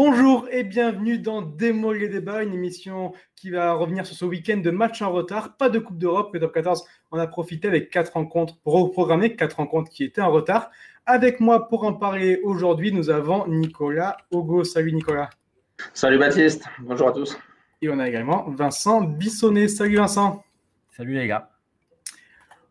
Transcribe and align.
Bonjour 0.00 0.46
et 0.52 0.62
bienvenue 0.62 1.18
dans 1.18 1.42
Démo 1.42 1.92
les 1.92 2.08
débats, 2.08 2.44
une 2.44 2.54
émission 2.54 3.14
qui 3.34 3.50
va 3.50 3.72
revenir 3.72 4.06
sur 4.06 4.14
ce 4.14 4.24
week-end 4.24 4.58
de 4.58 4.70
matchs 4.70 5.02
en 5.02 5.10
retard. 5.10 5.56
Pas 5.56 5.68
de 5.70 5.80
Coupe 5.80 5.98
d'Europe, 5.98 6.32
le 6.32 6.38
top 6.38 6.54
14 6.54 6.84
en 7.10 7.18
a 7.18 7.26
profité 7.26 7.66
avec 7.66 7.90
quatre 7.90 8.12
rencontres 8.12 8.58
reprogrammées, 8.64 9.34
quatre 9.34 9.56
rencontres 9.56 9.90
qui 9.90 10.04
étaient 10.04 10.20
en 10.20 10.30
retard. 10.30 10.70
Avec 11.04 11.40
moi 11.40 11.68
pour 11.68 11.82
en 11.82 11.94
parler 11.94 12.40
aujourd'hui, 12.44 12.92
nous 12.92 13.10
avons 13.10 13.48
Nicolas 13.48 14.18
Ogo. 14.30 14.62
Salut 14.62 14.92
Nicolas. 14.92 15.30
Salut 15.94 16.18
Baptiste, 16.18 16.64
bonjour 16.78 17.08
à 17.08 17.12
tous. 17.12 17.36
Et 17.82 17.88
on 17.88 17.98
a 17.98 18.08
également 18.08 18.48
Vincent 18.50 19.00
Bissonnet. 19.00 19.66
Salut 19.66 19.96
Vincent. 19.96 20.44
Salut 20.92 21.14
les 21.14 21.26
gars. 21.26 21.57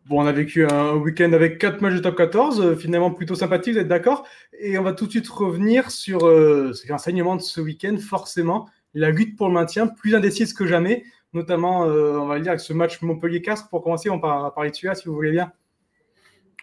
Bon, 0.08 0.22
on 0.22 0.26
a 0.26 0.32
vécu 0.32 0.64
un 0.64 0.94
week-end 0.94 1.34
avec 1.34 1.58
quatre 1.58 1.82
matchs 1.82 1.96
de 1.96 1.98
top 1.98 2.16
14, 2.16 2.60
euh, 2.62 2.74
finalement 2.74 3.10
plutôt 3.10 3.34
sympathique, 3.34 3.74
vous 3.74 3.80
êtes 3.80 3.88
d'accord? 3.88 4.26
Et 4.58 4.78
on 4.78 4.82
va 4.82 4.94
tout 4.94 5.04
de 5.04 5.10
suite 5.10 5.28
revenir 5.28 5.90
sur 5.90 6.26
euh, 6.26 6.72
l'enseignement 6.88 7.36
de 7.36 7.42
ce 7.42 7.60
week-end, 7.60 7.94
forcément, 7.98 8.70
la 8.94 9.10
lutte 9.10 9.36
pour 9.36 9.48
le 9.48 9.52
maintien, 9.52 9.86
plus 9.86 10.14
indécise 10.14 10.54
que 10.54 10.66
jamais, 10.66 11.04
notamment, 11.34 11.84
euh, 11.84 12.16
on 12.16 12.24
va 12.24 12.36
le 12.36 12.40
dire, 12.40 12.52
avec 12.52 12.60
ce 12.60 12.72
match 12.72 13.02
Montpellier-Castres. 13.02 13.68
Pour 13.68 13.82
commencer, 13.82 14.08
on 14.08 14.16
va 14.16 14.50
parler 14.54 14.70
de 14.70 14.76
celui-là, 14.76 14.94
si 14.94 15.08
vous 15.08 15.14
voulez 15.14 15.32
bien. 15.32 15.52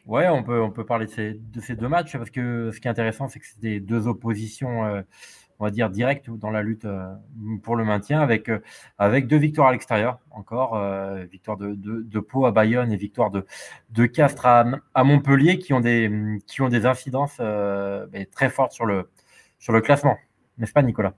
Ouais, 0.08 0.28
on 0.28 0.42
peut, 0.42 0.60
on 0.60 0.72
peut 0.72 0.86
parler 0.86 1.06
de 1.06 1.12
ces, 1.12 1.36
de 1.36 1.62
ces 1.62 1.76
deux 1.76 1.88
matchs, 1.88 2.14
parce 2.14 2.32
que 2.32 2.72
ce 2.74 2.80
qui 2.80 2.88
est 2.88 2.92
intéressant, 2.92 3.28
c'est 3.28 3.40
que 3.40 3.46
c'est 3.46 3.60
des 3.60 3.80
deux 3.80 4.08
oppositions 4.08 5.04
on 5.60 5.66
va 5.66 5.72
dire, 5.72 5.90
direct 5.90 6.30
dans 6.30 6.52
la 6.52 6.62
lutte 6.62 6.86
euh, 6.86 7.06
pour 7.64 7.76
le 7.76 7.86
maintien 7.86 8.20
avec, 8.20 8.50
euh, 8.50 8.60
avec 8.98 9.28
deux 9.28 9.38
victoires 9.38 9.70
à 9.70 9.72
l'extérieur 9.72 10.20
encore, 10.32 10.76
euh, 10.76 11.24
victoire 11.32 11.58
de, 11.58 11.76
de, 11.76 12.20
Pau 12.20 12.46
à 12.46 12.52
Bayonne 12.52 12.92
et 12.92 12.98
victoire 12.98 13.32
de, 13.32 13.46
de 13.92 14.06
Castres 14.06 14.46
à, 14.46 15.04
Montpellier 15.04 15.58
qui 15.60 15.74
ont 15.74 15.80
des, 15.80 16.12
qui 16.46 16.62
ont 16.62 16.70
des 16.70 16.86
incidences 16.86 17.40
très 18.32 18.50
fortes 18.50 18.74
sur 18.74 18.86
le, 18.86 19.10
sur 19.60 19.72
le 19.72 19.82
classement. 19.82 20.18
N'est-ce 20.58 20.74
pas, 20.74 20.82
Nicolas? 20.82 21.14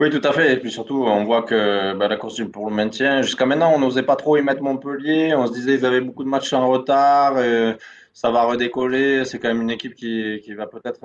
Oui, 0.00 0.10
tout 0.10 0.26
à 0.26 0.32
fait. 0.32 0.54
Et 0.54 0.56
puis 0.58 0.70
surtout, 0.70 1.04
on 1.04 1.24
voit 1.24 1.42
que 1.42 1.94
bah, 1.94 2.08
la 2.08 2.16
course 2.16 2.42
pour 2.50 2.68
le 2.68 2.74
maintien, 2.74 3.22
jusqu'à 3.22 3.46
maintenant, 3.46 3.72
on 3.74 3.78
n'osait 3.78 4.02
pas 4.02 4.16
trop 4.16 4.36
y 4.36 4.42
mettre 4.42 4.62
Montpellier. 4.62 5.34
On 5.36 5.46
se 5.46 5.52
disait 5.52 5.76
qu'ils 5.76 5.86
avaient 5.86 6.00
beaucoup 6.00 6.24
de 6.24 6.28
matchs 6.28 6.52
en 6.52 6.68
retard. 6.68 7.40
Et 7.40 7.76
ça 8.12 8.30
va 8.30 8.42
redécoller. 8.44 9.24
C'est 9.24 9.38
quand 9.38 9.48
même 9.48 9.62
une 9.62 9.70
équipe 9.70 9.94
qui, 9.94 10.40
qui 10.42 10.54
va 10.54 10.66
peut-être, 10.66 11.00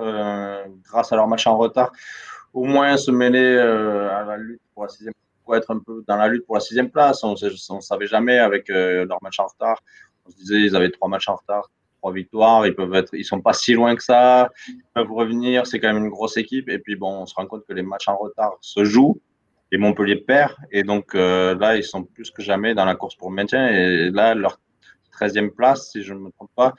grâce 0.84 1.12
à 1.12 1.16
leur 1.16 1.28
match 1.28 1.46
en 1.46 1.56
retard, 1.56 1.92
au 2.52 2.64
moins 2.64 2.96
se 2.96 3.10
mêler 3.10 3.56
euh, 3.56 4.10
à 4.10 4.24
la 4.24 4.36
lutte 4.36 4.60
pour 4.74 4.84
la 4.84 4.88
sixième 4.88 5.14
pour 5.44 5.56
être 5.56 5.70
un 5.70 5.78
peu 5.78 6.04
dans 6.06 6.16
la 6.16 6.28
lutte 6.28 6.44
pour 6.44 6.56
la 6.56 6.60
sixième 6.60 6.90
place. 6.90 7.24
On 7.24 7.32
ne 7.32 7.80
savait 7.80 8.06
jamais 8.06 8.38
avec 8.38 8.68
euh, 8.68 9.06
leur 9.06 9.16
match 9.22 9.40
en 9.40 9.46
retard. 9.46 9.82
On 10.26 10.30
se 10.30 10.36
disait 10.36 10.60
ils 10.60 10.76
avaient 10.76 10.90
trois 10.90 11.08
matchs 11.08 11.28
en 11.28 11.36
retard, 11.36 11.70
trois 12.02 12.12
victoires. 12.12 12.66
Ils 12.66 12.74
peuvent 12.74 12.94
être, 12.94 13.14
ils 13.14 13.24
sont 13.24 13.40
pas 13.40 13.54
si 13.54 13.72
loin 13.72 13.96
que 13.96 14.02
ça. 14.02 14.50
Ils 14.68 14.82
peuvent 14.94 15.10
revenir. 15.10 15.66
C'est 15.66 15.80
quand 15.80 15.88
même 15.88 16.04
une 16.04 16.10
grosse 16.10 16.36
équipe. 16.36 16.68
Et 16.68 16.78
puis 16.78 16.96
bon, 16.96 17.22
on 17.22 17.26
se 17.26 17.34
rend 17.34 17.46
compte 17.46 17.64
que 17.66 17.72
les 17.72 17.82
matchs 17.82 18.08
en 18.08 18.18
retard 18.18 18.58
se 18.60 18.84
jouent. 18.84 19.18
Et 19.72 19.78
Montpellier 19.78 20.16
perd. 20.16 20.54
Et 20.70 20.82
donc 20.82 21.14
euh, 21.14 21.54
là, 21.54 21.76
ils 21.76 21.84
sont 21.84 22.04
plus 22.04 22.30
que 22.30 22.42
jamais 22.42 22.74
dans 22.74 22.84
la 22.84 22.94
course 22.94 23.16
pour 23.16 23.30
le 23.30 23.36
maintien. 23.36 23.68
Et 23.68 24.10
là, 24.10 24.34
leur 24.34 24.60
13e 25.18 25.48
place, 25.48 25.92
si 25.92 26.02
je 26.02 26.12
ne 26.12 26.18
me 26.18 26.30
trompe 26.30 26.50
pas, 26.54 26.74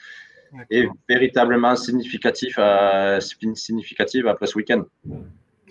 est 0.70 0.88
véritablement 1.08 1.76
significatif 1.76 2.58
à, 2.60 3.20
significative 3.20 4.28
après 4.28 4.46
ce 4.46 4.56
week-end. 4.58 4.84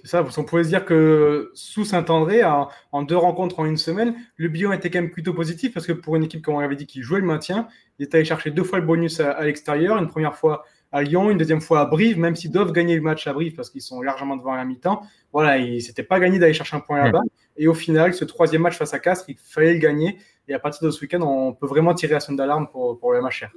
Ça, 0.08 0.24
on 0.38 0.44
pouvait 0.44 0.64
se 0.64 0.68
dire 0.70 0.86
que 0.86 1.50
sous 1.52 1.84
Saint-André, 1.84 2.42
en, 2.42 3.02
deux 3.02 3.16
rencontres 3.16 3.60
en 3.60 3.66
une 3.66 3.76
semaine, 3.76 4.14
le 4.36 4.48
bilan 4.48 4.72
était 4.72 4.88
quand 4.88 5.02
même 5.02 5.10
plutôt 5.10 5.34
positif 5.34 5.74
parce 5.74 5.86
que 5.86 5.92
pour 5.92 6.16
une 6.16 6.24
équipe, 6.24 6.42
comme 6.42 6.54
on 6.54 6.60
avait 6.60 6.76
dit, 6.76 6.86
qui 6.86 7.02
jouait 7.02 7.20
le 7.20 7.26
maintien, 7.26 7.68
il 7.98 8.04
est 8.04 8.14
allé 8.14 8.24
chercher 8.24 8.50
deux 8.50 8.64
fois 8.64 8.78
le 8.78 8.86
bonus 8.86 9.20
à, 9.20 9.44
l'extérieur, 9.44 9.98
une 9.98 10.08
première 10.08 10.34
fois 10.34 10.64
à 10.92 11.02
Lyon, 11.02 11.30
une 11.30 11.36
deuxième 11.36 11.60
fois 11.60 11.80
à 11.80 11.84
Brive, 11.84 12.18
même 12.18 12.36
s'ils 12.36 12.50
doivent 12.50 12.72
gagner 12.72 12.96
le 12.96 13.02
match 13.02 13.26
à 13.26 13.34
Brive 13.34 13.54
parce 13.54 13.68
qu'ils 13.68 13.82
sont 13.82 14.00
largement 14.00 14.36
devant 14.36 14.54
à 14.54 14.56
la 14.56 14.64
mi-temps. 14.64 15.02
Voilà, 15.30 15.62
s'était 15.80 16.02
pas 16.02 16.18
gagné 16.18 16.38
d'aller 16.38 16.54
chercher 16.54 16.76
un 16.76 16.80
point 16.80 17.04
là-bas. 17.04 17.20
Et 17.58 17.68
au 17.68 17.74
final, 17.74 18.14
ce 18.14 18.24
troisième 18.24 18.62
match 18.62 18.78
face 18.78 18.94
à 18.94 18.98
Castres, 19.00 19.26
il 19.28 19.36
fallait 19.36 19.74
le 19.74 19.78
gagner. 19.78 20.16
Et 20.48 20.54
à 20.54 20.58
partir 20.58 20.86
de 20.86 20.90
ce 20.90 21.02
week-end, 21.02 21.20
on 21.20 21.52
peut 21.52 21.66
vraiment 21.66 21.92
tirer 21.92 22.14
la 22.14 22.20
sonne 22.20 22.36
d'alarme 22.36 22.68
pour, 22.68 22.98
pour 22.98 23.12
le 23.12 23.20
MHR. 23.20 23.50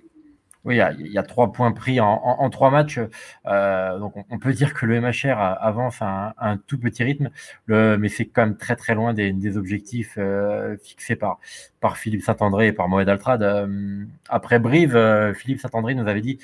Oui, 0.64 0.80
il 1.00 1.08
y, 1.08 1.18
a, 1.18 1.24
trois 1.24 1.52
points 1.52 1.72
pris 1.72 2.00
en, 2.00 2.50
trois 2.52 2.70
matchs. 2.70 3.00
Euh, 3.48 3.98
donc, 3.98 4.14
on, 4.30 4.38
peut 4.38 4.54
dire 4.54 4.76
que 4.76 4.86
le 4.86 5.02
MHR 5.02 5.40
avance 5.40 5.98
à 6.02 6.36
un, 6.38 6.58
tout 6.58 6.78
petit 6.78 7.04
rythme, 7.04 7.32
le, 7.66 7.98
mais 7.98 8.10
c'est 8.10 8.28
quand 8.28 8.46
même 8.46 8.58
très 8.58 8.76
très 8.76 8.94
loin 8.94 9.16
des, 9.16 9.58
objectifs 9.58 10.16
euh, 10.20 10.78
fixés 10.84 11.16
par, 11.16 11.40
par 11.80 11.98
Philippe 11.98 12.22
Saint-André 12.22 12.68
et 12.68 12.74
par 12.74 12.88
Mohamed 12.90 13.10
Altrad. 13.10 13.42
Euh, 13.42 14.06
après 14.30 14.60
Brive, 14.60 15.34
Philippe 15.36 15.60
Saint-André 15.60 15.96
nous 15.96 16.08
avait 16.08 16.22
dit 16.22 16.38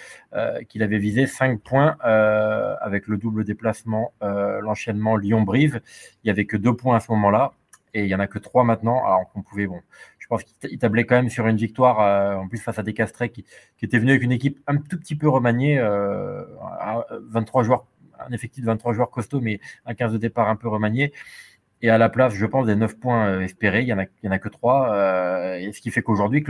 qu'il 0.67 0.81
avait 0.81 0.97
visé 0.97 1.27
cinq 1.27 1.61
points 1.61 1.97
avec 2.01 3.07
le 3.07 3.17
double 3.17 3.43
déplacement, 3.43 4.13
l'enchaînement 4.21 5.15
Lyon-Brive. 5.15 5.79
Il 6.23 6.27
y 6.27 6.31
avait 6.31 6.45
que 6.45 6.57
deux 6.57 6.75
points 6.75 6.97
à 6.97 6.99
ce 6.99 7.11
moment-là 7.11 7.53
et 7.93 8.03
il 8.03 8.07
y 8.07 8.15
en 8.15 8.19
a 8.19 8.27
que 8.27 8.39
trois 8.39 8.63
maintenant. 8.63 9.05
Alors 9.05 9.29
qu'on 9.31 9.41
pouvait, 9.41 9.67
bon, 9.67 9.81
je 10.27 10.35
pense 10.35 10.43
qu'il 10.43 10.77
tablait 10.77 11.05
quand 11.05 11.15
même 11.15 11.29
sur 11.29 11.47
une 11.47 11.55
victoire, 11.55 12.01
euh, 12.01 12.35
en 12.35 12.49
plus 12.49 12.57
face 12.57 12.77
à 12.77 12.83
des 12.83 12.93
Castrés 12.93 13.29
qui, 13.29 13.45
était 13.81 13.97
venu 13.97 14.11
avec 14.11 14.23
une 14.23 14.33
équipe 14.33 14.59
un 14.67 14.75
tout 14.75 14.97
petit 14.97 15.15
peu 15.15 15.29
remaniée, 15.29 15.79
euh, 15.79 16.43
23 17.29 17.63
joueurs, 17.63 17.87
un 18.19 18.33
effectif 18.33 18.61
de 18.61 18.67
23 18.67 18.91
joueurs 18.93 19.09
costauds, 19.09 19.39
mais 19.39 19.61
un 19.85 19.93
15 19.93 20.11
de 20.11 20.17
départ 20.17 20.49
un 20.49 20.57
peu 20.57 20.67
remanié. 20.67 21.13
Et 21.81 21.89
à 21.89 21.97
la 21.97 22.09
place, 22.09 22.33
je 22.33 22.45
pense, 22.45 22.65
des 22.65 22.75
9 22.75 22.99
points 22.99 23.27
euh, 23.29 23.39
espérés, 23.39 23.83
il 23.83 23.85
n'y 23.85 23.93
en, 23.93 23.99
en 23.99 24.31
a 24.31 24.39
que 24.39 24.49
3. 24.49 24.93
Euh, 24.93 25.55
et 25.59 25.71
ce 25.71 25.79
qui 25.79 25.91
fait 25.91 26.01
qu'aujourd'hui, 26.01 26.43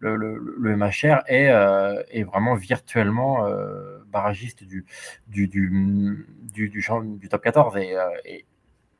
le, 0.00 0.16
le, 0.16 0.76
MHR 0.76 1.22
est, 1.26 1.46
est 2.10 2.24
vraiment 2.24 2.54
virtuellement 2.54 3.48
barragiste 4.08 4.62
du, 4.62 4.84
du, 5.28 5.48
du, 5.48 6.26
du, 6.52 6.68
du, 6.68 7.28
top 7.30 7.42
14. 7.42 7.78
Et, 7.78 7.96
et 8.26 8.44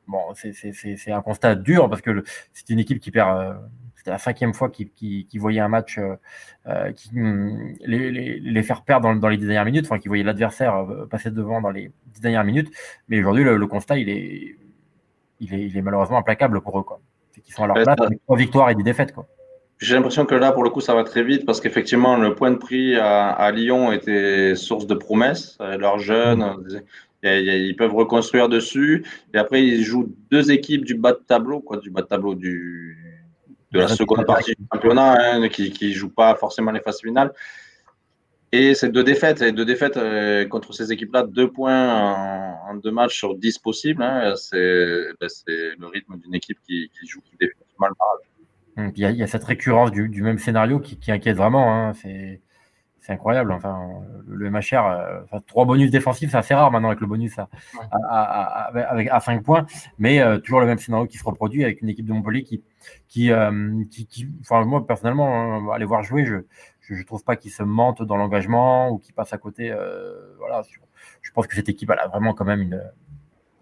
bon, 0.07 0.21
c'est 0.33 1.11
un 1.11 1.21
constat 1.21 1.55
dur 1.55 1.89
parce 1.89 2.01
que 2.01 2.23
c'est 2.53 2.69
une 2.69 2.79
équipe 2.79 2.99
qui 2.99 3.11
perd 3.11 3.57
c'était 4.03 4.11
la 4.11 4.17
cinquième 4.17 4.53
fois 4.53 4.69
qu'ils 4.69 5.39
voyaient 5.39 5.61
un 5.61 5.69
match 5.69 5.97
euh, 5.97 6.15
euh, 6.67 6.91
qui, 6.91 7.09
hmm, 7.13 7.75
les, 7.85 8.63
faire 8.63 8.81
perdre 8.81 9.15
dans, 9.15 9.29
les 9.29 9.37
dix 9.37 9.45
dernières 9.45 9.63
minutes, 9.63 9.85
enfin 9.85 9.97
qu'ils 9.97 10.09
voyaient 10.09 10.25
l'adversaire 10.25 10.75
euh, 10.75 11.05
passer 11.05 11.31
devant 11.31 11.61
dans 11.61 11.69
les 11.69 11.89
dix 12.07 12.19
dernières 12.19 12.43
minutes. 12.43 12.69
Mais 13.07 13.21
aujourd'hui, 13.21 13.45
le, 13.45 13.65
constat, 13.65 13.97
il 13.97 14.09
est, 14.09 14.57
il 15.39 15.53
est, 15.53 15.67
il 15.67 15.77
est 15.77 15.81
malheureusement 15.81 16.17
implacable 16.17 16.59
pour 16.59 16.77
eux. 16.77 16.83
C'est 17.31 17.39
qu'ils 17.39 17.53
sont 17.53 17.63
à 17.63 17.67
leur 17.67 17.77
place 17.77 17.97
avec 17.97 18.21
trois 18.25 18.35
victoires 18.35 18.69
et 18.71 18.75
des 18.75 18.83
défaites. 18.83 19.13
J'ai 19.79 19.95
l'impression 19.95 20.25
que 20.25 20.35
là, 20.35 20.51
pour 20.51 20.65
le 20.65 20.69
coup, 20.69 20.81
ça 20.81 20.93
va 20.93 21.05
très 21.05 21.23
vite 21.23 21.45
parce 21.45 21.61
qu'effectivement, 21.61 22.17
le 22.17 22.35
point 22.35 22.51
de 22.51 22.57
prix 22.57 22.97
à, 22.97 23.51
Lyon 23.51 23.93
était 23.93 24.53
source 24.55 24.85
de 24.85 24.95
promesses. 24.95 25.57
Leurs 25.61 25.99
jeunes, 25.99 26.39
mmh. 26.43 26.81
Ils 27.23 27.75
peuvent 27.75 27.95
reconstruire 27.95 28.49
dessus. 28.49 29.05
Et 29.33 29.37
après, 29.37 29.63
ils 29.63 29.83
jouent 29.83 30.13
deux 30.29 30.51
équipes 30.51 30.85
du 30.85 30.95
bas 30.95 31.13
de 31.13 31.21
tableau, 31.25 31.59
quoi, 31.61 31.77
du 31.77 31.89
bas 31.89 32.01
de 32.01 32.07
tableau 32.07 32.35
du, 32.35 32.97
de 33.71 33.79
la 33.79 33.87
seconde 33.87 34.25
partie 34.25 34.53
du 34.55 34.65
championnat, 34.71 35.35
hein, 35.35 35.49
qui 35.49 35.73
ne 35.81 35.93
joue 35.93 36.09
pas 36.09 36.35
forcément 36.35 36.71
les 36.71 36.81
phases 36.81 37.01
finales. 37.01 37.33
Et 38.51 38.75
c'est 38.75 38.89
deux 38.89 39.03
défaites, 39.03 39.41
et 39.41 39.51
deux 39.51 39.65
défaites 39.65 39.97
euh, 39.97 40.45
contre 40.47 40.73
ces 40.73 40.91
équipes-là, 40.91 41.23
deux 41.23 41.49
points 41.49 41.89
en, 42.67 42.75
deux 42.75 42.91
matchs 42.91 43.17
sur 43.17 43.33
dix 43.35 43.57
possibles. 43.57 44.03
Hein, 44.03 44.29
ben, 44.29 44.35
c'est 44.35 45.55
le 45.79 45.87
rythme 45.87 46.19
d'une 46.19 46.35
équipe 46.35 46.59
qui, 46.67 46.87
joue, 47.07 47.19
qui 47.21 47.35
défend 47.39 47.63
mal 47.79 47.91
hum, 48.77 48.91
Il 48.95 49.01
y, 49.01 49.23
a, 49.23 49.27
cette 49.27 49.43
récurrence 49.43 49.91
du, 49.91 50.21
même 50.21 50.37
scénario 50.37 50.79
qui, 50.79 51.11
inquiète 51.11 51.35
vraiment. 51.35 51.73
Hein, 51.73 51.93
c'est 51.93 52.41
c'est 53.03 53.11
incroyable. 53.11 53.51
Enfin, 53.51 54.01
le 54.25 54.49
MHR, 54.49 54.85
euh, 54.85 55.39
trois 55.45 55.65
bonus 55.65 55.91
défensifs, 55.91 56.31
c'est 56.31 56.37
assez 56.37 56.53
rare 56.53 56.71
maintenant 56.71 56.87
avec 56.87 57.01
le 57.01 57.07
bonus 57.07 57.37
à, 57.37 57.49
à, 57.91 58.71
avec, 58.89 59.09
à 59.09 59.19
5 59.19 59.43
points, 59.43 59.65
mais 59.99 60.21
euh, 60.21 60.37
toujours 60.37 60.61
le 60.61 60.65
même 60.65 60.77
scénario 60.77 61.05
qui 61.05 61.17
se 61.17 61.23
reproduit 61.25 61.65
avec 61.65 61.81
une 61.81 61.89
équipe 61.89 62.05
de 62.05 62.13
Montpellier 62.13 62.43
qui, 62.43 62.63
qui, 63.09 63.29
euh, 63.31 63.83
qui, 63.91 64.29
enfin, 64.39 64.63
moi 64.63 64.87
personnellement, 64.87 65.27
hein, 65.35 65.73
aller 65.73 65.85
voir 65.85 66.03
jouer, 66.03 66.25
je 66.25 66.37
je, 66.79 67.01
trouve 67.03 67.23
pas 67.23 67.35
qu'ils 67.35 67.51
se 67.51 67.63
mentent 67.63 68.03
dans 68.03 68.17
l'engagement 68.17 68.89
ou 68.89 68.99
qu'ils 68.99 69.13
passent 69.13 69.33
à 69.33 69.37
côté. 69.37 69.73
voilà, 70.37 70.61
je 71.21 71.31
pense 71.31 71.47
que 71.47 71.55
cette 71.55 71.69
équipe 71.69 71.89
elle 71.89 71.99
a 71.99 72.07
vraiment 72.07 72.33
quand 72.33 72.45
même 72.45 72.61
une, 72.61 72.81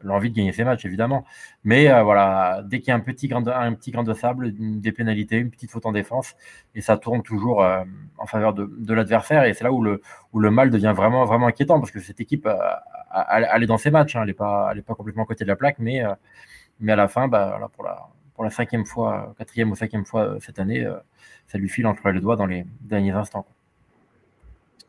l'envie 0.03 0.29
de 0.29 0.35
gagner 0.35 0.51
ses 0.51 0.63
matchs, 0.63 0.85
évidemment. 0.85 1.25
Mais 1.63 1.91
euh, 1.91 2.03
voilà, 2.03 2.61
dès 2.65 2.79
qu'il 2.79 2.89
y 2.89 2.91
a 2.91 2.95
un 2.95 2.99
petit, 2.99 3.27
grain 3.27 3.41
de, 3.41 3.51
un 3.51 3.73
petit 3.73 3.93
sable, 4.15 4.53
des 4.53 4.91
pénalités, 4.91 5.37
une 5.37 5.51
petite 5.51 5.71
faute 5.71 5.85
en 5.85 5.91
défense, 5.91 6.35
et 6.75 6.81
ça 6.81 6.97
tourne 6.97 7.23
toujours 7.23 7.63
euh, 7.63 7.83
en 8.17 8.25
faveur 8.25 8.53
de, 8.53 8.93
l'adversaire. 8.93 9.43
Et 9.45 9.53
c'est 9.53 9.63
là 9.63 9.71
où 9.71 9.83
le, 9.83 10.01
mal 10.33 10.69
devient 10.69 10.93
vraiment, 10.95 11.47
inquiétant, 11.47 11.79
parce 11.79 11.91
que 11.91 11.99
cette 11.99 12.19
équipe, 12.19 12.45
euh, 12.45 12.57
elle 13.29 13.63
est 13.63 13.67
dans 13.67 13.77
ses 13.77 13.91
matchs. 13.91 14.15
Hein, 14.15 14.21
elle 14.21 14.27
n'est 14.27 14.33
pas, 14.33 14.73
complètement 14.95 15.23
à 15.23 15.25
côté 15.27 15.43
de 15.43 15.49
la 15.49 15.55
plaque, 15.55 15.79
mais, 15.79 16.01
mais 16.79 16.93
à 16.93 16.95
la 16.95 17.07
fin, 17.07 17.27
bah, 17.27 17.59
pour, 17.73 17.83
la, 17.83 18.07
pour 18.35 18.43
la 18.43 18.49
cinquième 18.49 18.85
fois, 18.85 19.33
quatrième 19.37 19.71
ou 19.71 19.75
cinquième 19.75 20.05
fois 20.05 20.37
cette 20.39 20.59
année, 20.59 20.87
ça 21.47 21.57
lui 21.57 21.69
file 21.69 21.87
entre 21.87 22.09
les 22.09 22.21
doigts 22.21 22.35
dans 22.35 22.45
les 22.45 22.65
derniers 22.81 23.11
instants. 23.11 23.45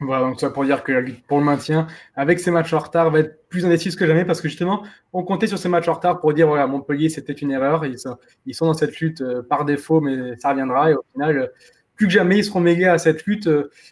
Voilà, 0.04 0.26
donc 0.26 0.40
ça 0.40 0.50
pour 0.50 0.64
dire 0.64 0.82
que 0.82 0.92
la 0.92 1.00
lutte 1.00 1.24
pour 1.26 1.38
le 1.38 1.44
maintien, 1.44 1.86
avec 2.16 2.40
ces 2.40 2.50
matchs 2.50 2.72
en 2.72 2.78
retard, 2.78 3.10
va 3.10 3.20
être 3.20 3.48
plus 3.48 3.64
indécise 3.64 3.96
que 3.96 4.06
jamais 4.06 4.24
parce 4.24 4.40
que 4.40 4.48
justement, 4.48 4.82
on 5.12 5.22
comptait 5.22 5.46
sur 5.46 5.58
ces 5.58 5.68
matchs 5.68 5.88
en 5.88 5.94
retard 5.94 6.20
pour 6.20 6.32
dire 6.34 6.46
voilà, 6.46 6.66
Montpellier, 6.66 7.08
c'était 7.08 7.32
une 7.32 7.50
erreur. 7.50 7.84
Ils 7.86 7.98
sont, 7.98 8.66
dans 8.66 8.74
cette 8.74 8.98
lutte 9.00 9.20
euh, 9.20 9.42
par 9.42 9.64
défaut, 9.64 10.00
mais 10.00 10.36
ça 10.36 10.50
reviendra. 10.50 10.90
Et 10.90 10.94
au 10.94 11.04
final, 11.12 11.52
plus 11.96 12.06
que 12.06 12.12
jamais, 12.12 12.38
ils 12.38 12.44
seront 12.44 12.60
mêlés 12.60 12.86
à 12.86 12.98
cette 12.98 13.24
lutte 13.26 13.48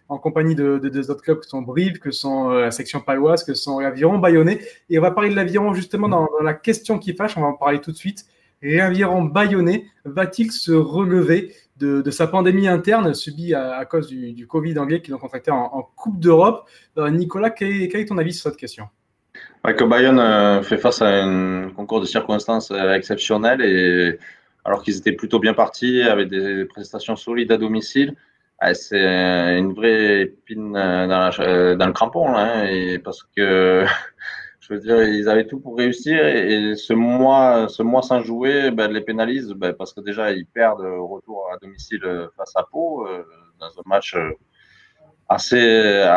en 0.08 0.18
compagnie 0.18 0.54
de, 0.54 0.78
deux 0.78 1.10
autres 1.10 1.22
clubs 1.22 1.38
que 1.38 1.46
sont 1.46 1.62
Brive, 1.62 1.98
que 1.98 2.10
sont 2.10 2.48
la 2.48 2.70
section 2.70 3.00
paloise, 3.00 3.44
que 3.44 3.54
sont 3.54 3.78
l'Aviron 3.78 4.18
Bayonnais. 4.18 4.60
Et 4.88 4.98
on 4.98 5.02
va 5.02 5.10
parler 5.10 5.30
de 5.30 5.36
l'Aviron 5.36 5.74
justement 5.74 6.08
dans, 6.08 6.28
dans, 6.38 6.44
la 6.44 6.54
question 6.54 6.98
qui 6.98 7.14
fâche. 7.14 7.36
On 7.36 7.42
va 7.42 7.48
en 7.48 7.54
parler 7.54 7.80
tout 7.80 7.92
de 7.92 7.96
suite. 7.96 8.24
L'Aviron 8.62 9.24
Bayonnais 9.24 9.86
va-t-il 10.04 10.50
se 10.52 10.72
relever 10.72 11.54
de, 11.80 12.10
sa 12.10 12.26
pandémie 12.26 12.68
interne 12.68 13.14
subie 13.14 13.54
à, 13.54 13.84
cause 13.84 14.08
du, 14.08 14.46
Covid 14.46 14.78
anglais 14.78 15.00
qu'ils 15.00 15.14
ont 15.14 15.18
contracté 15.18 15.50
en, 15.50 15.88
Coupe 15.96 16.20
d'Europe. 16.20 16.68
Euh, 16.98 17.10
Nicolas, 17.10 17.50
quel 17.50 17.70
est, 17.82 18.04
ton 18.06 18.18
avis 18.18 18.32
sur 18.32 18.50
cette 18.50 18.58
question? 18.58 18.88
Que 19.64 19.84
Bayonne 19.84 20.18
euh, 20.18 20.62
fait 20.62 20.78
face 20.78 21.02
à 21.02 21.08
un 21.08 21.70
concours 21.70 22.00
de 22.00 22.06
circonstances 22.06 22.70
euh, 22.70 22.94
exceptionnel 22.94 23.60
et 23.62 24.18
alors 24.64 24.82
qu'ils 24.82 24.96
étaient 24.98 25.12
plutôt 25.12 25.38
bien 25.38 25.54
partis 25.54 26.02
avec 26.02 26.28
des 26.28 26.64
prestations 26.66 27.16
solides 27.16 27.52
à 27.52 27.56
domicile, 27.56 28.14
c'est 28.74 28.98
une 29.58 29.72
vraie 29.72 30.22
épine 30.22 30.72
dans, 30.72 31.30
le 31.38 31.92
crampon 31.92 32.36
hein, 32.36 32.98
parce 33.02 33.22
que 33.34 33.86
je 34.70 34.76
veux 34.76 34.80
dire, 34.80 35.02
ils 35.02 35.28
avaient 35.28 35.46
tout 35.46 35.58
pour 35.58 35.76
réussir 35.76 36.24
et, 36.24 36.76
ce 36.76 36.92
mois, 36.92 37.66
ce 37.68 37.82
mois 37.82 38.02
sans 38.02 38.22
jouer, 38.22 38.70
ben, 38.70 38.90
les 38.92 39.00
pénalise 39.00 39.48
ben, 39.48 39.72
parce 39.72 39.92
que 39.92 40.00
déjà 40.00 40.30
ils 40.30 40.46
perdent 40.46 40.82
au 40.82 41.08
retour 41.08 41.48
à 41.52 41.58
domicile 41.58 42.04
euh, 42.04 42.28
face 42.36 42.52
à 42.54 42.62
Pau 42.70 43.04
euh, 43.04 43.24
dans 43.58 43.66
un 43.66 43.82
match 43.86 44.14
euh, 44.14 44.30
assez 45.28 46.08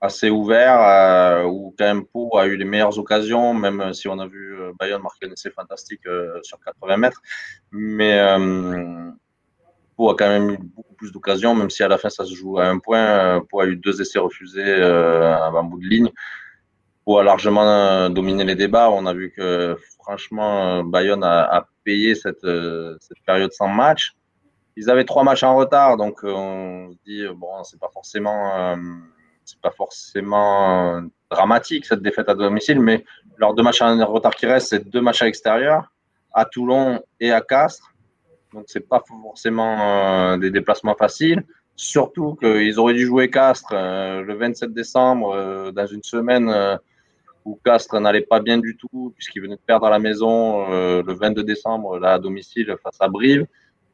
assez 0.00 0.30
ouvert 0.30 1.46
où 1.46 1.74
quand 1.78 1.84
même 1.84 2.04
Pau 2.06 2.36
a 2.38 2.46
eu 2.46 2.56
les 2.56 2.64
meilleures 2.64 2.98
occasions, 2.98 3.52
même 3.54 3.92
si 3.92 4.08
on 4.08 4.18
a 4.18 4.26
vu 4.26 4.56
Bayonne 4.78 5.02
marquer 5.02 5.26
un 5.26 5.32
essai 5.32 5.50
fantastique 5.50 6.06
sur 6.42 6.58
80 6.60 6.96
mètres, 6.98 7.22
mais 7.72 8.20
Pau 9.96 10.10
a 10.10 10.14
quand 10.14 10.28
même 10.28 10.50
eu 10.50 10.58
beaucoup 10.58 10.92
plus 10.94 11.10
d'occasions, 11.10 11.54
même 11.54 11.70
si 11.70 11.82
à 11.82 11.88
la 11.88 11.96
fin 11.96 12.10
ça 12.10 12.26
se 12.26 12.34
joue 12.34 12.58
à 12.58 12.66
un 12.66 12.78
point. 12.78 13.42
Pau 13.48 13.60
a 13.60 13.66
eu 13.66 13.76
deux 13.76 13.98
essais 14.02 14.18
refusés 14.18 14.74
avant 14.74 15.64
bout 15.64 15.80
de 15.80 15.86
ligne 15.86 16.10
pour 17.04 17.22
largement 17.22 17.62
euh, 17.62 18.08
dominer 18.08 18.44
les 18.44 18.54
débats. 18.54 18.90
On 18.90 19.06
a 19.06 19.12
vu 19.12 19.30
que 19.30 19.76
franchement, 19.98 20.82
Bayonne 20.84 21.24
a, 21.24 21.66
payé 21.84 22.14
cette, 22.14 22.44
euh, 22.44 22.96
cette, 23.00 23.22
période 23.26 23.52
sans 23.52 23.68
match. 23.68 24.14
Ils 24.76 24.90
avaient 24.90 25.04
trois 25.04 25.22
matchs 25.22 25.42
en 25.42 25.54
retard, 25.54 25.96
donc 25.96 26.24
euh, 26.24 26.32
on 26.32 26.90
se 26.90 26.96
dit 27.04 27.24
bon, 27.36 27.62
c'est 27.62 27.78
pas 27.78 27.90
forcément, 27.92 28.76
c'est 29.44 29.60
pas 29.60 29.70
forcément 29.70 31.02
dramatique 31.30 31.84
cette 31.84 32.02
défaite 32.02 32.28
à 32.28 32.34
domicile, 32.34 32.80
mais 32.80 33.04
leurs 33.36 33.54
deux 33.54 33.62
matchs 33.62 33.82
en 33.82 34.04
retard 34.06 34.34
qui 34.34 34.46
restent, 34.46 34.70
c'est 34.70 34.88
deux 34.88 35.00
matchs 35.00 35.22
à 35.22 35.26
l'extérieur, 35.26 35.92
à 36.32 36.44
Toulon 36.44 37.04
et 37.20 37.30
à 37.30 37.40
Castres. 37.40 37.92
Donc 38.52 38.64
c'est 38.66 38.88
pas 38.88 39.02
forcément 39.06 40.38
des 40.38 40.50
déplacements 40.50 40.96
faciles. 40.96 41.44
Surtout 41.76 42.34
qu'ils 42.36 42.78
auraient 42.78 42.94
dû 42.94 43.06
jouer 43.06 43.30
Castres 43.30 43.74
le 43.74 44.34
27 44.34 44.72
décembre 44.72 45.70
dans 45.72 45.86
une 45.86 46.02
semaine 46.02 46.78
où 47.44 47.58
Castres 47.64 48.00
n'allait 48.00 48.22
pas 48.22 48.40
bien 48.40 48.58
du 48.58 48.76
tout, 48.76 49.12
puisqu'il 49.16 49.42
venait 49.42 49.56
de 49.56 49.60
perdre 49.60 49.86
à 49.86 49.90
la 49.90 49.98
maison 49.98 50.70
euh, 50.72 51.02
le 51.06 51.12
22 51.12 51.44
décembre, 51.44 51.98
là, 51.98 52.14
à 52.14 52.18
domicile, 52.18 52.74
face 52.82 52.96
à 53.00 53.08
Brive. 53.08 53.46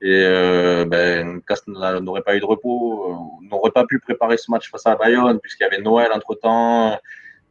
Et 0.02 0.22
euh, 0.24 0.86
ben, 0.86 1.42
Castres 1.42 1.68
n'aurait 2.00 2.22
pas 2.22 2.36
eu 2.36 2.40
de 2.40 2.44
repos, 2.44 3.10
euh, 3.10 3.46
n'aurait 3.50 3.72
pas 3.72 3.84
pu 3.84 3.98
préparer 3.98 4.38
ce 4.38 4.50
match 4.50 4.70
face 4.70 4.86
à 4.86 4.96
Bayonne, 4.96 5.40
puisqu'il 5.40 5.64
y 5.64 5.66
avait 5.66 5.82
Noël 5.82 6.10
entre-temps. 6.14 6.98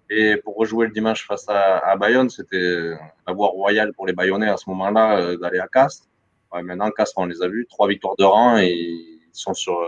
Et 0.10 0.38
pour 0.38 0.56
rejouer 0.56 0.88
le 0.88 0.92
dimanche 0.92 1.28
face 1.28 1.46
à, 1.48 1.96
Bayonne, 1.98 2.30
c'était 2.32 2.94
la 3.28 3.34
voie 3.34 3.50
royale 3.50 3.94
pour 3.94 4.08
les 4.08 4.14
Bayonnais 4.14 4.50
à 4.50 4.58
ce 4.58 4.68
moment-là 4.72 5.20
euh, 5.20 5.38
d'aller 5.38 5.60
à 5.60 5.68
Castres. 5.68 6.08
Maintenant, 6.52 6.90
Castres, 6.90 7.20
on 7.20 7.26
les 7.26 7.44
a 7.44 7.48
vus, 7.48 7.68
trois 7.70 7.88
victoires 7.88 8.16
de 8.18 8.24
rang 8.24 8.58
et 8.58 8.72
ils 8.74 9.30
sont 9.34 9.54
sur 9.54 9.88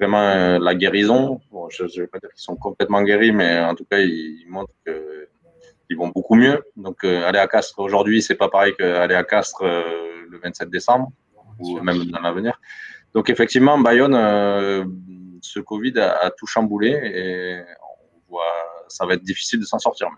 vraiment 0.00 0.22
euh, 0.22 0.58
la 0.58 0.74
guérison. 0.74 1.40
je 1.68 1.84
ne 1.84 2.00
vais 2.00 2.06
pas 2.06 2.18
dire 2.18 2.30
qu'ils 2.30 2.42
sont 2.42 2.56
complètement 2.56 3.02
guéris, 3.02 3.32
mais 3.32 3.60
en 3.60 3.74
tout 3.74 3.84
cas, 3.84 3.98
ils, 3.98 4.46
montrent 4.48 4.72
qu'ils 4.84 5.96
vont 5.98 6.08
beaucoup 6.08 6.34
mieux. 6.34 6.62
Donc, 6.76 7.04
euh, 7.04 7.26
aller 7.26 7.38
à 7.38 7.46
Castres 7.46 7.78
aujourd'hui, 7.78 8.22
c'est 8.22 8.34
pas 8.34 8.48
pareil 8.48 8.74
qu'aller 8.76 9.14
à 9.14 9.24
Castres 9.24 9.62
euh, 9.62 9.82
le 10.28 10.38
27 10.38 10.70
décembre 10.70 11.12
ou 11.58 11.78
même 11.80 12.04
dans 12.04 12.20
l'avenir. 12.20 12.58
Donc, 13.14 13.28
effectivement, 13.28 13.78
Bayonne, 13.78 14.14
ce 15.42 15.60
Covid 15.60 15.98
a, 15.98 16.30
tout 16.30 16.46
chamboulé 16.46 16.88
et 16.88 17.60
on 17.60 18.30
voit, 18.30 18.44
ça 18.88 19.04
va 19.04 19.14
être 19.14 19.22
difficile 19.22 19.60
de 19.60 19.66
s'en 19.66 19.78
sortir. 19.78 20.08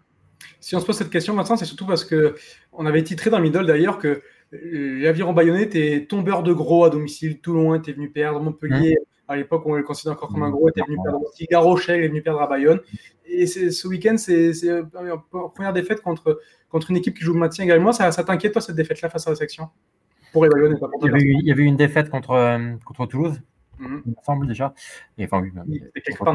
Si 0.61 0.76
on 0.76 0.81
se 0.81 0.87
pose 0.87 0.96
cette 0.96 1.11
question, 1.11 1.34
Vincent, 1.34 1.56
c'est 1.56 1.64
surtout 1.64 1.87
parce 1.87 2.05
que 2.05 2.37
on 2.70 2.87
avait 2.87 3.02
titré 3.02 3.31
dans 3.31 3.40
Middle 3.40 3.67
d'ailleurs 3.67 3.99
que 3.99 4.23
l'aviron 4.52 5.32
bayonnais 5.32 5.64
était 5.64 6.06
tombeur 6.08 6.44
de 6.44 6.52
gros 6.52 6.84
à 6.84 6.90
domicile. 6.90 7.40
Toulon 7.40 7.75
était 7.75 7.93
venu 7.93 8.11
perdre, 8.11 8.40
Montpellier 8.40 8.94
mmh 9.00 9.12
à 9.28 9.36
l'époque, 9.36 9.62
on 9.66 9.74
le 9.74 9.82
considère 9.82 10.14
encore 10.14 10.28
comme 10.28 10.42
un 10.42 10.50
gros, 10.50 10.69
était 10.69 10.82
venu 10.82 10.98
perdre 11.02 11.22
aussi. 11.22 11.46
Garochel 11.46 12.02
est 12.02 12.08
venu 12.08 12.22
perdre 12.22 12.42
à 12.42 12.46
Bayonne. 12.46 12.80
Et 13.24 13.46
ce 13.46 13.88
week-end, 13.88 14.16
c'est 14.16 14.52
la 14.62 15.16
première 15.54 15.72
défaite 15.72 16.02
contre, 16.02 16.40
contre 16.69 16.90
une 16.90 16.96
équipe 16.96 17.16
qui 17.16 17.24
joue 17.24 17.32
le 17.32 17.38
maintien 17.38 17.64
également. 17.64 17.92
Ça, 17.92 18.10
ça 18.12 18.24
t'inquiète, 18.24 18.52
toi, 18.52 18.60
cette 18.60 18.76
défaite-là 18.76 19.08
face 19.08 19.26
à 19.26 19.30
la 19.30 19.36
section? 19.36 19.69
Pour 20.32 20.46
Bayonne, 20.46 20.78
pas 20.78 20.88
pour 20.88 21.06
il, 21.06 21.06
y 21.06 21.10
avait 21.10 21.22
eu, 21.22 21.36
il 21.40 21.46
y 21.46 21.52
avait 21.52 21.62
eu 21.62 21.66
une 21.66 21.76
défaite 21.76 22.08
contre, 22.08 22.30
euh, 22.30 22.74
contre 22.84 23.06
Toulouse, 23.06 23.40
mm-hmm. 23.80 24.02
il 24.06 24.10
me 24.10 24.22
semble 24.22 24.46
déjà. 24.46 24.74
Et, 25.19 25.24
enfin, 25.24 25.40
oui, 25.40 25.82
quelque 25.94 26.24
part 26.24 26.34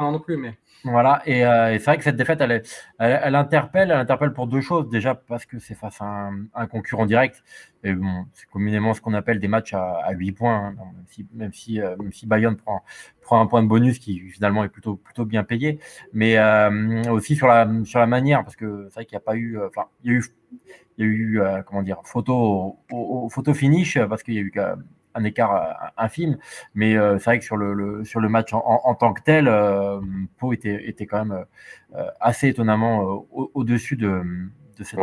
non 0.00 0.20
plus, 0.20 0.36
mais. 0.36 0.54
Voilà, 0.84 1.22
euh, 1.26 1.70
et, 1.72 1.78
c'est 1.78 1.86
vrai 1.86 1.98
que 1.98 2.04
cette 2.04 2.16
défaite, 2.16 2.40
elle, 2.40 2.62
elle, 2.98 3.34
interpelle, 3.34 3.90
elle 3.90 3.98
interpelle 3.98 4.32
pour 4.32 4.46
deux 4.46 4.60
choses. 4.60 4.88
Déjà 4.88 5.14
parce 5.14 5.44
que 5.44 5.58
c'est 5.58 5.74
face 5.74 6.00
à 6.00 6.30
un, 6.54 6.66
concurrent 6.68 7.04
direct, 7.06 7.42
et 7.82 7.92
bon, 7.92 8.26
c'est 8.32 8.48
communément 8.48 8.94
ce 8.94 9.00
qu'on 9.00 9.14
appelle 9.14 9.40
des 9.40 9.48
matchs 9.48 9.74
à, 9.74 9.98
à 10.04 10.12
8 10.12 10.32
points, 10.32 10.68
hein. 10.68 10.74
même, 10.76 11.04
si, 11.08 11.26
même, 11.34 11.52
si, 11.52 11.80
euh, 11.80 11.96
même 11.96 12.12
si 12.12 12.26
Bayonne 12.26 12.56
prend, 12.56 12.84
prend 13.20 13.40
un 13.40 13.46
point 13.46 13.62
de 13.62 13.68
bonus 13.68 13.98
qui 13.98 14.20
finalement 14.30 14.62
est 14.62 14.68
plutôt, 14.68 14.96
plutôt 14.96 15.24
bien 15.24 15.42
payé, 15.42 15.80
mais 16.12 16.38
euh, 16.38 17.02
aussi 17.10 17.34
sur 17.34 17.48
la, 17.48 17.68
sur 17.84 17.98
la 17.98 18.06
manière, 18.06 18.44
parce 18.44 18.56
que 18.56 18.86
c'est 18.88 18.94
vrai 18.94 19.04
qu'il 19.04 19.16
n'y 19.16 19.22
a 19.22 19.24
pas 19.24 19.36
eu, 19.36 19.58
enfin, 19.60 19.86
il 20.04 20.12
y 20.12 20.14
a 20.14 20.18
eu, 20.18 20.24
il 20.98 21.06
y 21.06 21.08
a 21.08 21.10
eu 21.10 21.40
comment 21.66 21.82
dire, 21.82 22.00
photo, 22.04 22.78
au, 22.92 23.28
photo 23.28 23.52
finish, 23.52 23.98
parce 24.08 24.22
qu'il 24.22 24.34
y 24.34 24.38
a 24.38 24.42
eu 24.42 24.52
un 25.18 25.24
écart 25.24 25.54
euh, 25.54 25.86
infime. 25.96 26.38
Mais 26.74 26.96
euh, 26.96 27.18
c'est 27.18 27.24
vrai 27.24 27.38
que 27.38 27.44
sur 27.44 27.56
le, 27.56 28.04
sur 28.04 28.20
le 28.20 28.28
match 28.28 28.50
en, 28.52 28.94
tant 28.94 29.12
que 29.12 29.22
tel, 29.22 29.48
euh, 29.48 30.00
Pau 30.38 30.52
était, 30.52 30.88
était 30.88 31.06
quand 31.06 31.24
même 31.24 31.44
assez 32.20 32.48
étonnamment 32.48 33.26
au-dessus 33.54 33.96
de, 33.96 34.22
cette. 34.82 34.98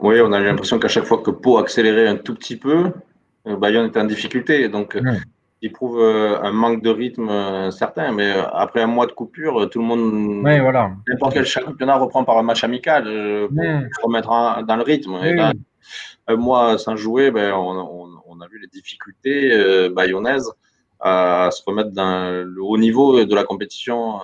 oui, 0.00 0.20
on 0.20 0.32
a 0.32 0.40
l'impression 0.40 0.78
qu'à 0.78 0.88
chaque 0.88 1.04
fois 1.04 1.18
que 1.18 1.30
Pau 1.30 1.58
accélérait 1.58 2.08
un 2.08 2.16
tout 2.16 2.34
petit 2.34 2.56
peu, 2.56 2.92
Bayonne 3.44 3.86
était 3.86 4.00
en 4.00 4.04
difficulté. 4.04 4.68
Donc, 4.68 4.98
il 5.60 5.72
prouve 5.72 6.00
un 6.00 6.52
manque 6.52 6.82
de 6.82 6.90
rythme 6.90 7.70
certain, 7.70 8.12
mais 8.12 8.32
après 8.52 8.82
un 8.82 8.86
mois 8.86 9.06
de 9.06 9.12
coupure, 9.12 9.68
tout 9.68 9.80
le 9.80 9.84
monde, 9.84 10.40
voilà. 10.42 10.92
n'importe 11.08 11.34
quel 11.34 11.44
championnat 11.44 11.96
reprend 11.96 12.24
par 12.24 12.38
un 12.38 12.42
match 12.42 12.64
amical 12.64 13.04
pour 13.48 13.64
se 13.64 14.02
remettre 14.02 14.64
dans 14.66 14.76
le 14.76 14.82
rythme. 14.82 15.16
Et 15.24 15.36
un 16.28 16.36
mois 16.36 16.78
sans 16.78 16.96
jouer, 16.96 17.30
ben, 17.30 17.52
on, 17.52 18.21
on 18.21 18.21
a 18.42 18.48
vu 18.48 18.58
les 18.58 18.68
difficultés 18.68 19.52
euh, 19.52 19.88
bayonnaises 19.90 20.50
à, 21.00 21.48
se 21.50 21.62
remettre 21.64 21.90
dans 21.90 22.44
le 22.44 22.62
haut 22.62 22.78
niveau 22.78 23.24
de 23.24 23.34
la 23.34 23.44
compétition. 23.44 24.20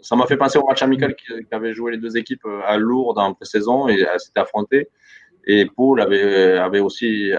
Ça 0.00 0.16
m'a 0.16 0.26
fait 0.26 0.36
penser 0.36 0.58
au 0.58 0.66
match 0.66 0.82
amical 0.82 1.14
qu'avaient 1.50 1.72
joué 1.72 1.92
les 1.92 1.98
deux 1.98 2.16
équipes 2.16 2.44
euh, 2.46 2.60
à 2.66 2.76
Lourdes 2.76 3.18
en 3.18 3.34
pré-saison 3.34 3.88
et 3.88 4.04
s'étaient 4.18 4.40
affrontées. 4.40 4.88
Et 5.46 5.66
Paul 5.66 6.00
avait, 6.00 6.58
avait 6.58 6.80
aussi 6.80 7.30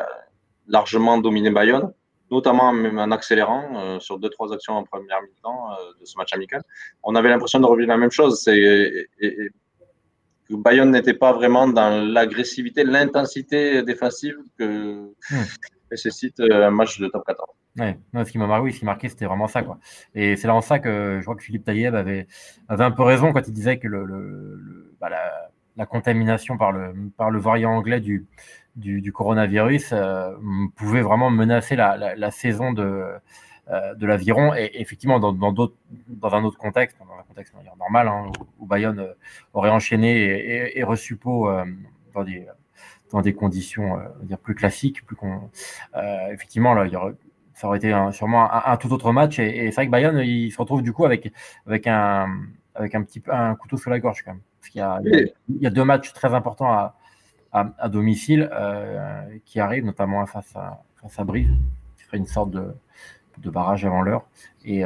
largement 0.68 1.18
dominé 1.18 1.50
Bayonne, 1.50 1.92
notamment 2.30 2.72
même 2.72 3.00
en 3.00 3.12
accélérant 3.12 3.66
euh, 3.76 4.00
sur 4.00 4.20
deux 4.20 4.30
trois 4.30 4.54
actions 4.54 4.74
en 4.74 4.84
première 4.84 5.22
mi-temps 5.22 5.70
de 6.00 6.06
ce 6.06 6.18
match 6.18 6.34
amical. 6.34 6.62
On 7.04 7.16
avait 7.16 7.30
l'impression 7.30 7.60
de 7.60 7.66
revivre 7.66 7.90
la 7.90 7.98
même 7.98 8.12
chose. 8.12 8.42
C'est 8.42 9.08
Bayonne 10.50 10.92
n'était 10.92 11.14
pas 11.14 11.34
vraiment 11.34 11.68
dans 11.68 12.06
l'agressivité, 12.06 12.84
l'intensité 12.84 13.82
défensive 13.84 14.38
que, 14.58 15.10
hmm 15.32 15.44
nécessite 15.96 16.40
euh, 16.40 16.68
un 16.68 16.72
match 16.72 17.00
de 17.00 17.08
top 17.08 17.26
14. 17.26 17.50
Ouais, 17.78 17.98
ce 18.14 18.32
qui 18.32 18.38
m'a 18.38 18.48
marqué, 18.48 18.72
ce 18.72 18.80
qui 18.80 18.86
marqué, 18.86 19.10
c'était 19.10 19.26
vraiment 19.26 19.48
ça, 19.48 19.62
quoi. 19.62 19.80
Et 20.14 20.36
c'est 20.36 20.48
là 20.48 20.56
en 20.56 20.62
ça 20.62 20.80
que 20.80 21.18
je 21.20 21.24
crois 21.24 21.36
que 21.36 21.44
Philippe 21.44 21.66
Taïeb 21.66 21.94
avait, 21.94 22.28
un 22.70 22.92
peu 22.92 23.04
raison 23.04 23.34
quand 23.34 23.48
il 23.48 23.54
disait 23.54 23.80
que 23.80 23.88
bah, 25.00 25.10
la, 25.76 25.86
contamination 25.86 26.58
par 26.58 26.72
le, 26.72 27.40
variant 27.40 27.72
anglais 27.72 28.00
du, 28.00 29.12
coronavirus 29.14 29.90
euh, 29.92 30.36
pouvait 30.76 31.02
vraiment 31.02 31.30
menacer 31.30 31.76
la, 31.76 32.32
saison 32.32 32.72
de, 32.72 33.12
euh, 33.68 33.96
de 33.96 34.08
l'aviron. 34.08 34.54
Et 34.56 34.72
effectivement, 34.76 35.20
dans, 35.20 35.34
un 35.34 36.44
autre 36.46 36.58
contexte, 36.58 36.98
dans 37.00 37.20
un 37.20 37.24
contexte 37.24 37.54
normal, 37.78 38.08
hein, 38.08 38.32
où, 38.58 38.66
Bayonne 38.66 39.06
aurait 39.54 39.70
enchaîné 39.70 40.14
et, 40.14 40.80
et, 40.80 40.84
reçu 40.84 41.18
des 42.24 42.48
dans 43.16 43.22
des 43.22 43.34
conditions 43.34 43.98
euh, 43.98 44.04
dire 44.24 44.38
plus 44.38 44.56
classiques, 44.56 45.06
plus 45.06 45.16
qu'on, 45.16 45.50
euh, 45.96 46.28
effectivement, 46.34 46.74
là, 46.74 46.86
il 46.86 46.92
y 46.92 46.98
aurait, 46.98 47.14
ça 47.54 47.68
aurait 47.68 47.78
été 47.78 47.94
sûrement 48.12 48.50
un, 48.52 48.76
tout 48.76 48.92
autre 48.92 49.14
match. 49.14 49.40
Et, 49.40 49.72
c'est 49.72 49.76
vrai 49.76 49.86
que 49.86 49.92
Bayern, 49.92 50.20
il 50.20 50.52
se 50.52 50.58
retrouve 50.58 50.82
du 50.82 50.92
coup 50.92 51.06
avec, 51.06 51.32
avec, 51.66 51.88
un, 51.88 52.28
avec 52.76 52.94
un 52.94 53.04
petit 53.04 53.24
un 53.30 53.56
couteau 53.56 53.78
sous 53.78 53.90
la 53.90 54.00
gorge 54.00 54.22
quand 54.24 54.32
même. 54.32 54.42
Parce 54.60 54.70
qu'il 54.70 54.80
y 54.80 54.82
a, 54.82 55.00
il 55.48 55.62
y 55.62 55.66
a, 55.66 55.70
deux 55.70 55.86
matchs 55.86 56.12
très 56.12 56.34
importants 56.34 56.74
à, 56.74 56.98
à, 57.54 57.88
domicile 57.88 58.50
euh, 58.52 59.24
qui 59.46 59.62
arrivent, 59.62 59.86
notamment 59.86 60.26
face 60.26 60.54
à, 60.58 60.84
face 61.02 61.18
à 61.18 61.24
Brive. 61.24 61.56
ferait 61.96 62.18
une 62.18 62.26
sorte 62.26 62.52
de, 62.52 62.76
de 63.38 63.50
barrage 63.50 63.86
avant 63.86 64.02
l'heure. 64.02 64.26
Et, 64.66 64.84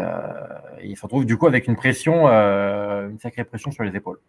il 0.84 0.96
se 0.96 1.02
retrouve 1.02 1.26
du 1.26 1.36
coup 1.36 1.48
avec 1.48 1.68
une 1.68 1.76
pression, 1.76 2.28
une 2.28 3.18
sacrée 3.18 3.44
pression 3.44 3.72
sur 3.72 3.84
les 3.84 3.96
épaules. 3.96 4.20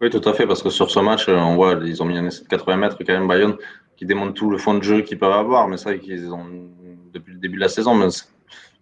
Oui, 0.00 0.10
tout 0.10 0.28
à 0.28 0.34
fait, 0.34 0.46
parce 0.46 0.62
que 0.62 0.68
sur 0.68 0.90
ce 0.90 1.00
match, 1.00 1.26
on 1.28 1.54
voit, 1.54 1.78
ils 1.82 2.02
ont 2.02 2.06
mis 2.06 2.18
un 2.18 2.26
essai 2.26 2.42
de 2.42 2.48
80 2.48 2.76
mètres 2.76 2.96
quand 2.98 3.12
même, 3.14 3.26
Bayonne, 3.26 3.56
qui 3.96 4.04
démontre 4.04 4.34
tout 4.34 4.50
le 4.50 4.58
fond 4.58 4.74
de 4.74 4.82
jeu 4.82 5.00
qu'ils 5.00 5.18
peuvent 5.18 5.32
avoir. 5.32 5.68
Mais 5.68 5.78
c'est 5.78 5.84
vrai 5.84 5.98
qu'ils 5.98 6.32
ont, 6.32 6.44
depuis 7.14 7.32
le 7.32 7.38
début 7.38 7.56
de 7.56 7.62
la 7.62 7.68
saison, 7.68 7.94
mais 7.94 8.08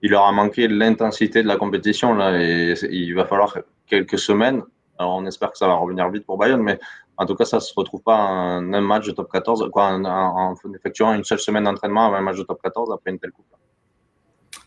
il 0.02 0.10
leur 0.10 0.24
a 0.24 0.32
manqué 0.32 0.66
l'intensité 0.66 1.42
de 1.42 1.48
la 1.48 1.56
compétition. 1.56 2.14
Là, 2.14 2.36
et 2.42 2.74
il 2.90 3.14
va 3.14 3.26
falloir 3.26 3.56
quelques 3.86 4.18
semaines. 4.18 4.62
Alors, 4.98 5.14
on 5.14 5.26
espère 5.26 5.52
que 5.52 5.58
ça 5.58 5.68
va 5.68 5.74
revenir 5.74 6.08
vite 6.10 6.26
pour 6.26 6.36
Bayonne, 6.36 6.62
mais 6.62 6.80
en 7.16 7.26
tout 7.26 7.36
cas, 7.36 7.44
ça 7.44 7.58
ne 7.58 7.60
se 7.60 7.72
retrouve 7.76 8.02
pas 8.02 8.16
en 8.16 8.72
un 8.72 8.80
match 8.80 9.06
de 9.06 9.12
top 9.12 9.30
14, 9.30 9.70
quoi, 9.72 9.92
en, 9.92 10.54
effectuant 10.74 11.14
une 11.14 11.24
seule 11.24 11.38
semaine 11.38 11.64
d'entraînement 11.64 12.06
avant 12.06 12.16
un 12.16 12.22
match 12.22 12.38
de 12.38 12.42
top 12.42 12.60
14 12.60 12.92
après 12.92 13.12
une 13.12 13.20
telle 13.20 13.30
coupe. 13.30 13.46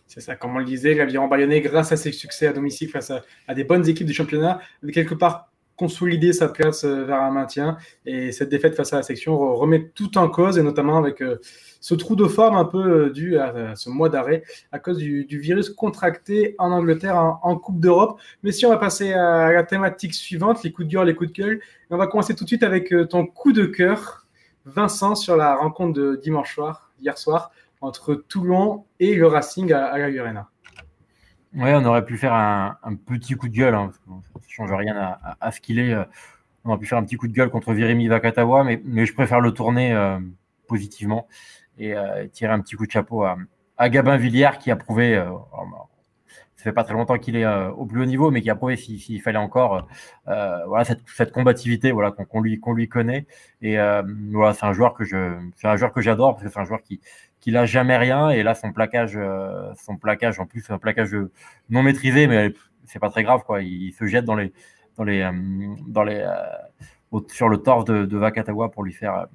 C'est 0.05 0.21
ça, 0.21 0.37
comme 0.37 0.55
on 0.55 0.59
le 0.59 0.65
disait, 0.65 0.93
l'aviron 0.93 1.27
bayonnais, 1.27 1.59
grâce 1.59 1.91
à 1.91 1.97
ses 1.97 2.13
succès 2.13 2.47
à 2.47 2.53
domicile 2.53 2.89
face 2.89 3.11
à, 3.11 3.23
à 3.47 3.53
des 3.53 3.65
bonnes 3.65 3.87
équipes 3.87 4.07
du 4.07 4.13
championnat, 4.13 4.59
quelque 4.93 5.13
part 5.13 5.49
consolider 5.77 6.33
sa 6.33 6.49
place 6.49 6.83
euh, 6.83 7.05
vers 7.05 7.21
un 7.21 7.31
maintien. 7.31 7.77
Et 8.05 8.33
cette 8.33 8.49
défaite 8.49 8.75
face 8.75 8.91
à 8.91 8.97
la 8.97 9.03
section 9.03 9.55
remet 9.55 9.89
tout 9.95 10.17
en 10.17 10.27
cause, 10.27 10.57
et 10.57 10.63
notamment 10.63 10.97
avec 10.97 11.21
euh, 11.21 11.39
ce 11.79 11.95
trou 11.95 12.15
de 12.15 12.25
forme 12.25 12.57
un 12.57 12.65
peu 12.65 13.05
euh, 13.05 13.09
dû 13.11 13.37
à, 13.37 13.75
ce 13.75 13.89
mois 13.89 14.09
d'arrêt 14.09 14.43
à 14.71 14.79
cause 14.79 14.97
du, 14.97 15.25
virus 15.29 15.69
contracté 15.69 16.55
en 16.57 16.71
Angleterre 16.71 17.15
en, 17.15 17.55
Coupe 17.55 17.79
d'Europe. 17.79 18.19
Mais 18.43 18.51
si 18.51 18.65
on 18.65 18.69
va 18.69 18.77
passer 18.77 19.13
à 19.13 19.51
la 19.51 19.63
thématique 19.63 20.13
suivante, 20.13 20.63
les 20.63 20.71
coups 20.71 20.87
de 20.87 20.93
gueule, 20.93 21.07
les 21.07 21.15
coups 21.15 21.31
de 21.31 21.41
gueule, 21.41 21.61
on 21.91 21.97
va 21.97 22.07
commencer 22.07 22.35
tout 22.35 22.43
de 22.43 22.49
suite 22.49 22.63
avec 22.63 22.93
ton 23.09 23.25
coup 23.25 23.53
de 23.53 23.65
cœur, 23.65 24.25
Vincent, 24.65 25.15
sur 25.15 25.37
la 25.37 25.55
rencontre 25.55 25.93
de 25.93 26.19
dimanche 26.21 26.55
soir, 26.55 26.91
hier 26.99 27.17
soir, 27.17 27.51
entre 27.79 28.15
Toulon 28.15 28.85
et 28.99 29.15
le 29.15 29.27
Racing 29.27 29.71
à, 29.71 29.85
à 29.85 29.97
la 29.97 30.05
Arena. 30.05 30.49
Ouais, 31.57 31.73
on 31.73 31.83
aurait 31.85 32.05
pu 32.05 32.17
faire 32.17 32.33
un, 32.33 32.77
petit 33.07 33.33
coup 33.33 33.49
de 33.49 33.53
gueule, 33.55 33.73
hein, 33.73 33.89
ça 33.91 34.11
ne 34.35 34.41
change 34.47 34.71
rien 34.71 35.17
à, 35.41 35.51
ce 35.51 35.59
qu'il 35.59 35.79
est. 35.79 35.91
Euh, 35.91 36.03
on 36.63 36.69
aurait 36.69 36.77
pu 36.77 36.85
faire 36.85 36.99
un 36.99 37.03
petit 37.03 37.15
coup 37.15 37.27
de 37.27 37.33
gueule 37.33 37.49
contre 37.49 37.73
Virimi 37.73 38.07
Vakatawa, 38.07 38.63
mais, 38.63 39.05
je 39.05 39.13
préfère 39.13 39.41
le 39.41 39.51
tourner 39.51 39.91
euh, 39.91 40.19
positivement 40.67 41.27
euh, 41.81 42.23
et 42.23 42.29
tirer 42.29 42.53
un 42.53 42.59
petit 42.59 42.75
coup 42.75 42.85
de 42.85 42.91
chapeau 42.91 43.23
à, 43.23 43.89
Gabin 43.89 44.17
Villière 44.17 44.59
qui 44.59 44.69
a 44.69 44.75
prouvé, 44.75 45.15
ça 46.55 46.63
fait 46.63 46.73
pas 46.73 46.83
très 46.83 46.93
longtemps 46.93 47.17
qu'il 47.17 47.35
est 47.35 47.45
au 47.47 47.85
plus 47.85 48.01
haut 48.01 48.05
niveau, 48.05 48.29
mais 48.29 48.41
qui 48.41 48.49
a 48.51 48.55
prouvé 48.55 48.75
s'il 48.75 49.21
fallait 49.21 49.37
encore 49.37 49.87
cette, 51.15 51.31
combativité 51.31 51.91
qu'on 51.91 52.41
lui, 52.41 52.89
connaît. 52.89 53.25
Et 53.61 53.77
voilà, 54.31 54.53
c'est 54.53 54.65
un 54.65 54.73
joueur 54.73 54.93
que 54.93 55.05
j'adore 55.05 56.33
parce 56.33 56.43
que 56.43 56.49
c'est 56.49 56.59
un 56.59 56.65
joueur 56.65 56.81
qui, 56.81 57.01
qu'il 57.39 57.57
a 57.57 57.65
jamais 57.65 57.97
rien 57.97 58.29
et 58.29 58.43
là 58.43 58.55
son 58.55 58.71
plaquage 58.71 59.15
euh, 59.15 59.71
son 59.75 59.97
plaquage 59.97 60.39
en 60.39 60.45
plus 60.45 60.69
un 60.69 60.77
plaquage 60.77 61.15
non 61.69 61.83
maîtrisé 61.83 62.27
mais 62.27 62.53
c'est 62.85 62.99
pas 62.99 63.09
très 63.09 63.23
grave 63.23 63.43
quoi. 63.45 63.61
Il, 63.61 63.93
se 63.93 64.05
jette 64.05 64.25
dans 64.25 64.35
les 64.35 64.53
dans 64.97 65.03
les 65.03 65.21
euh, 65.21 65.31
dans 65.87 66.03
les 66.03 66.23
euh, 66.25 67.19
sur 67.29 67.49
le 67.49 67.57
torse 67.57 67.85
de, 67.85 68.05
de, 68.05 68.17
Vakatawa 68.17 68.71
pour 68.71 68.83
lui 68.83 68.93
faire 68.93 69.27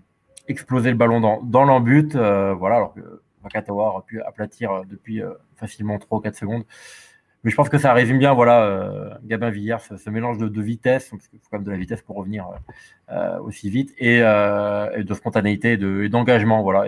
exploser 0.49 0.91
le 0.91 0.97
ballon 0.97 1.21
dans, 1.21 1.43
dans 1.43 1.65
l'embut 1.65 2.15
voilà 2.15 2.77
alors 2.77 2.95
que 2.95 3.23
Vakatawa 3.43 3.89
aurait 3.89 4.05
pu 4.07 4.21
aplatir 4.23 4.83
depuis 4.85 5.23
facilement 5.57 5.99
3 5.99 6.19
ou 6.19 6.21
4 6.21 6.37
secondes. 6.37 6.65
Mais 7.43 7.51
je 7.51 7.57
pense 7.57 7.69
que 7.69 7.79
ça 7.79 7.93
résume 7.93 8.19
bien 8.19 8.35
voilà 8.35 9.19
Gabin 9.25 9.51
Villiers 9.51 9.79
ce, 9.97 10.11
mélange 10.11 10.39
de, 10.39 10.63
vitesse 10.63 11.09
parce 11.11 11.27
qu'il 11.29 11.39
faut 11.41 11.49
quand 11.51 11.59
même 11.59 11.65
de 11.65 11.71
la 11.71 11.79
vitesse 11.79 12.03
pour 12.03 12.17
revenir 12.17 12.47
aussi 13.43 13.71
vite 13.71 13.95
et, 13.99 14.21
de 14.21 15.15
spontanéité 15.15 15.73
et 15.73 16.09
d'engagement 16.09 16.63
voilà 16.63 16.85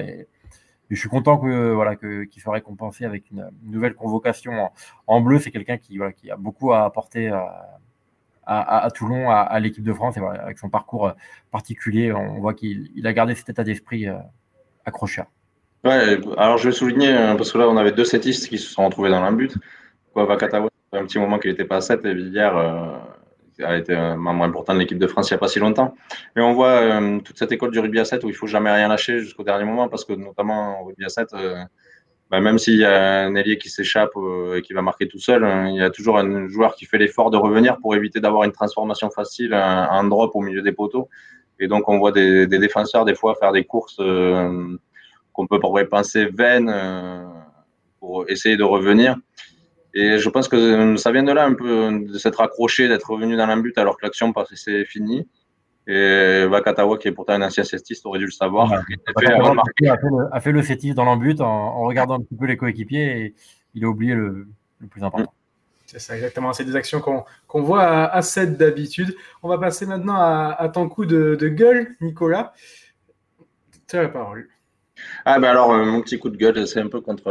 je 0.90 0.96
suis 0.96 1.08
content 1.08 1.38
que 1.38 1.72
voilà 1.72 1.96
qu'il 1.96 2.40
soit 2.40 2.54
récompensé 2.54 3.04
avec 3.04 3.30
une, 3.30 3.50
nouvelle 3.64 3.94
convocation 3.94 4.70
en, 5.06 5.20
bleu. 5.20 5.38
C'est 5.38 5.50
quelqu'un 5.50 5.78
qui, 5.78 5.96
voilà, 5.96 6.12
qui 6.12 6.30
a 6.30 6.36
beaucoup 6.36 6.72
à 6.72 6.84
apporter 6.84 7.30
à, 8.46 8.90
Toulon, 8.94 9.30
à, 9.30 9.58
l'équipe 9.60 9.84
de 9.84 9.92
France, 9.92 10.16
avec 10.18 10.58
son 10.58 10.68
parcours 10.68 11.12
particulier, 11.50 12.12
on 12.12 12.40
voit 12.40 12.54
qu'il 12.54 13.06
a 13.06 13.12
gardé 13.12 13.34
cet 13.34 13.48
état 13.48 13.64
d'esprit 13.64 14.08
euh, 14.08 14.16
accrocheur. 14.84 15.26
Ouais, 15.84 16.18
alors 16.38 16.58
je 16.58 16.68
vais 16.68 16.74
souligner, 16.74 17.12
hein, 17.12 17.36
parce 17.36 17.52
que 17.52 17.58
là 17.58 17.68
on 17.68 17.76
avait 17.76 17.92
deux 17.92 18.04
setistes 18.04 18.48
qui 18.48 18.58
se 18.58 18.70
sont 18.70 18.84
retrouvés 18.84 19.10
dans 19.10 19.22
un 19.22 19.32
but. 19.32 19.56
Quoi, 20.12 20.24
Vakatawa, 20.24 20.70
un 20.92 21.04
petit 21.04 21.18
moment 21.18 21.38
qu'il 21.38 21.50
n'était 21.50 21.64
pas 21.64 21.76
à 21.76 21.80
7, 21.80 22.04
et 22.04 22.08
euh, 22.08 22.98
a 23.62 23.76
été 23.76 23.94
un 23.94 24.16
membre 24.16 24.44
important 24.44 24.74
de 24.74 24.78
l'équipe 24.78 24.98
de 24.98 25.06
France 25.06 25.30
il 25.30 25.34
n'y 25.34 25.36
a 25.36 25.38
pas 25.38 25.48
si 25.48 25.58
longtemps. 25.58 25.94
Mais 26.34 26.42
on 26.42 26.52
voit 26.52 26.70
euh, 26.70 27.20
toute 27.20 27.38
cette 27.38 27.52
école 27.52 27.70
du 27.70 27.78
rugby 27.78 28.00
à 28.00 28.04
7 28.04 28.24
où 28.24 28.28
il 28.28 28.34
faut 28.34 28.46
jamais 28.46 28.70
rien 28.70 28.88
lâcher 28.88 29.20
jusqu'au 29.20 29.44
dernier 29.44 29.64
moment 29.64 29.88
parce 29.88 30.04
que 30.04 30.12
notamment 30.12 30.80
au 30.80 30.86
rugby 30.86 31.04
à 31.04 31.08
7, 31.08 31.28
euh, 31.34 31.62
bah, 32.30 32.40
même 32.40 32.58
s'il 32.58 32.78
y 32.78 32.84
a 32.84 33.24
un 33.24 33.34
ailier 33.34 33.58
qui 33.58 33.68
s'échappe 33.68 34.16
euh, 34.16 34.56
et 34.56 34.62
qui 34.62 34.72
va 34.72 34.82
marquer 34.82 35.08
tout 35.08 35.18
seul, 35.18 35.46
il 35.68 35.76
y 35.76 35.82
a 35.82 35.90
toujours 35.90 36.18
un 36.18 36.48
joueur 36.48 36.74
qui 36.74 36.86
fait 36.86 36.98
l'effort 36.98 37.30
de 37.30 37.36
revenir 37.36 37.78
pour 37.78 37.94
éviter 37.94 38.20
d'avoir 38.20 38.44
une 38.44 38.52
transformation 38.52 39.10
facile, 39.10 39.54
un, 39.54 40.04
drop 40.04 40.32
au 40.34 40.40
milieu 40.40 40.62
des 40.62 40.72
poteaux. 40.72 41.08
Et 41.60 41.68
donc 41.68 41.88
on 41.88 41.98
voit 41.98 42.12
des, 42.12 42.46
des 42.46 42.58
défenseurs 42.58 43.04
des 43.04 43.14
fois 43.14 43.36
faire 43.36 43.52
des 43.52 43.64
courses 43.64 44.00
qu'on 45.32 45.46
peut 45.46 45.60
penser 45.88 46.26
vaines 46.26 46.74
pour 48.00 48.28
essayer 48.28 48.56
de 48.56 48.64
revenir. 48.64 49.16
Et 49.94 50.18
je 50.18 50.28
pense 50.28 50.48
que 50.48 50.56
euh, 50.56 50.96
ça 50.96 51.12
vient 51.12 51.22
de 51.22 51.32
là 51.32 51.44
un 51.44 51.54
peu, 51.54 52.00
de 52.00 52.18
s'être 52.18 52.40
accroché, 52.40 52.88
d'être 52.88 53.08
revenu 53.08 53.36
dans 53.36 53.56
but 53.56 53.78
alors 53.78 53.96
que 53.96 54.04
l'action 54.04 54.32
c'est 54.54 54.84
fini. 54.84 55.28
Et 55.86 56.46
Vakatawa, 56.46 56.98
qui 56.98 57.08
est 57.08 57.12
pourtant 57.12 57.34
un 57.34 57.42
ancien 57.42 57.62
cestiste, 57.62 58.04
aurait 58.06 58.18
dû 58.18 58.24
le 58.24 58.30
savoir. 58.30 58.72
a, 58.72 58.82
fait, 58.82 59.26
le, 59.26 60.28
a, 60.32 60.40
fait 60.40 60.52
le, 60.52 60.94
dans 60.94 61.04
l'embut 61.04 61.40
en, 61.40 61.46
en, 61.46 61.82
regardant 61.82 62.14
un 62.14 62.20
petit 62.20 62.34
peu 62.34 62.46
les 62.46 62.56
coéquipiers 62.56 63.20
et 63.20 63.34
il 63.74 63.84
a 63.84 63.88
oublié 63.88 64.14
le, 64.14 64.48
plus 64.90 65.04
important. 65.04 65.32
C'est 65.86 66.00
ça, 66.00 66.16
exactement. 66.16 66.52
C'est 66.54 66.64
des 66.64 66.74
actions 66.74 67.00
qu'on 67.00 67.62
voit 67.62 67.82
à, 67.82 68.06
à 68.06 68.22
7 68.22 68.56
d'habitude. 68.56 69.14
On 69.42 69.48
va 69.48 69.58
passer 69.58 69.86
maintenant 69.86 70.16
à, 70.16 70.68
ton 70.72 70.88
coup 70.88 71.04
de, 71.04 71.36
gueule, 71.48 71.94
Nicolas. 72.00 72.52
Tu 73.86 73.96
as 73.96 74.02
la 74.02 74.08
parole. 74.08 74.48
Ah 75.24 75.38
ben 75.38 75.48
alors, 75.48 75.72
euh, 75.72 75.84
mon 75.84 76.00
petit 76.00 76.18
coup 76.18 76.30
de 76.30 76.36
gueule, 76.36 76.66
c'est 76.66 76.80
un 76.80 76.88
peu 76.88 77.00
contre 77.00 77.30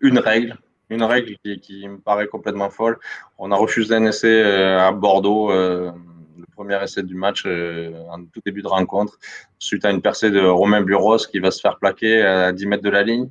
une 0.00 0.18
règle 0.18 0.56
une 0.90 1.04
règle 1.04 1.36
qui, 1.62 1.88
me 1.88 1.98
paraît 1.98 2.26
complètement 2.26 2.68
folle. 2.68 2.98
On 3.38 3.52
a 3.52 3.56
refusé 3.56 3.94
un 3.94 4.04
essai 4.04 4.42
euh, 4.42 4.80
à 4.80 4.92
Bordeaux, 4.92 5.50
euh, 5.50 5.92
le 6.36 6.46
premier 6.54 6.82
essai 6.82 7.02
du 7.02 7.14
match 7.14 7.44
euh, 7.46 7.92
en 8.10 8.24
tout 8.24 8.40
début 8.44 8.62
de 8.62 8.68
rencontre, 8.68 9.18
suite 9.58 9.84
à 9.84 9.90
une 9.90 10.02
percée 10.02 10.30
de 10.30 10.40
Romain 10.40 10.82
Buros 10.82 11.18
qui 11.18 11.38
va 11.38 11.50
se 11.50 11.60
faire 11.60 11.78
plaquer 11.78 12.22
à 12.22 12.52
10 12.52 12.66
mètres 12.66 12.82
de 12.82 12.90
la 12.90 13.02
ligne, 13.02 13.30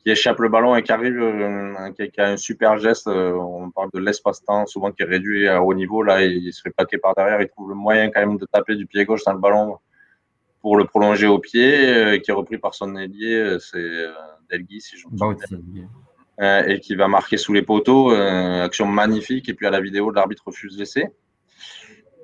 qui 0.00 0.10
échappe 0.10 0.40
le 0.40 0.48
ballon 0.48 0.74
et 0.74 0.82
qui 0.82 0.92
arrive, 0.92 1.16
qui, 1.96 2.20
a 2.20 2.26
un 2.26 2.36
super 2.36 2.76
geste. 2.78 3.06
on 3.06 3.70
parle 3.70 3.90
de 3.94 4.00
l'espace-temps, 4.00 4.66
souvent 4.66 4.90
qui 4.90 5.02
est 5.02 5.06
réduit 5.06 5.48
à 5.48 5.62
haut 5.62 5.74
niveau. 5.74 6.02
Là, 6.02 6.24
il 6.24 6.52
se 6.52 6.60
fait 6.60 6.70
plaquer 6.70 6.98
par 6.98 7.14
derrière. 7.14 7.40
Il 7.40 7.48
trouve 7.48 7.70
le 7.70 7.74
moyen 7.74 8.10
quand 8.10 8.20
même 8.20 8.36
de 8.36 8.46
taper 8.46 8.76
du 8.76 8.86
pied 8.86 9.04
gauche 9.04 9.24
dans 9.24 9.32
le 9.32 9.40
ballon 9.40 9.78
pour 10.60 10.76
le 10.76 10.84
prolonger 10.84 11.26
au 11.26 11.38
pied, 11.38 12.20
qui 12.22 12.30
est 12.30 12.34
repris 12.34 12.58
par 12.58 12.74
son 12.74 12.94
ailier. 12.96 13.56
C'est 13.58 14.06
Delgui, 14.48 14.80
si 14.80 14.96
je 14.96 15.08
me 15.08 15.16
souviens. 15.16 15.88
Euh, 16.40 16.64
et 16.66 16.80
qui 16.80 16.94
va 16.94 17.08
marquer 17.08 17.38
sous 17.38 17.54
les 17.54 17.62
poteaux. 17.62 18.12
Euh, 18.12 18.64
action 18.64 18.86
magnifique. 18.86 19.48
Et 19.48 19.54
puis 19.54 19.66
à 19.66 19.70
la 19.70 19.80
vidéo, 19.80 20.10
l'arbitre 20.10 20.42
refuse 20.46 20.78
l'essai. 20.78 21.08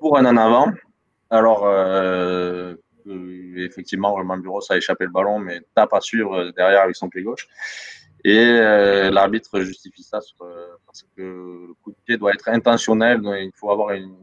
Pour 0.00 0.19
un 0.19 0.26
en 0.26 0.37
avant. 0.37 0.73
Alors, 1.31 1.62
euh, 1.64 2.75
effectivement, 3.57 4.12
Romain 4.12 4.37
Bureau, 4.37 4.61
ça 4.61 4.75
a 4.75 4.76
échappé 4.76 5.04
le 5.04 5.11
ballon, 5.11 5.38
mais 5.38 5.61
tape 5.75 5.95
à 5.95 6.00
suivre 6.00 6.52
derrière 6.54 6.83
avec 6.83 6.97
son 6.97 7.09
pied 7.09 7.23
gauche. 7.23 7.49
Et 8.25 8.52
l'arbitre 9.11 9.61
justifie 9.61 10.02
ça 10.04 10.21
parce 10.87 11.04
que 11.16 11.23
le 11.23 11.75
coup 11.83 11.90
de 11.90 11.97
pied 12.04 12.16
doit 12.19 12.33
être 12.33 12.49
intentionnel. 12.49 13.21
Il 13.25 13.50
faut 13.54 13.71
avoir 13.71 13.90
une 13.90 14.14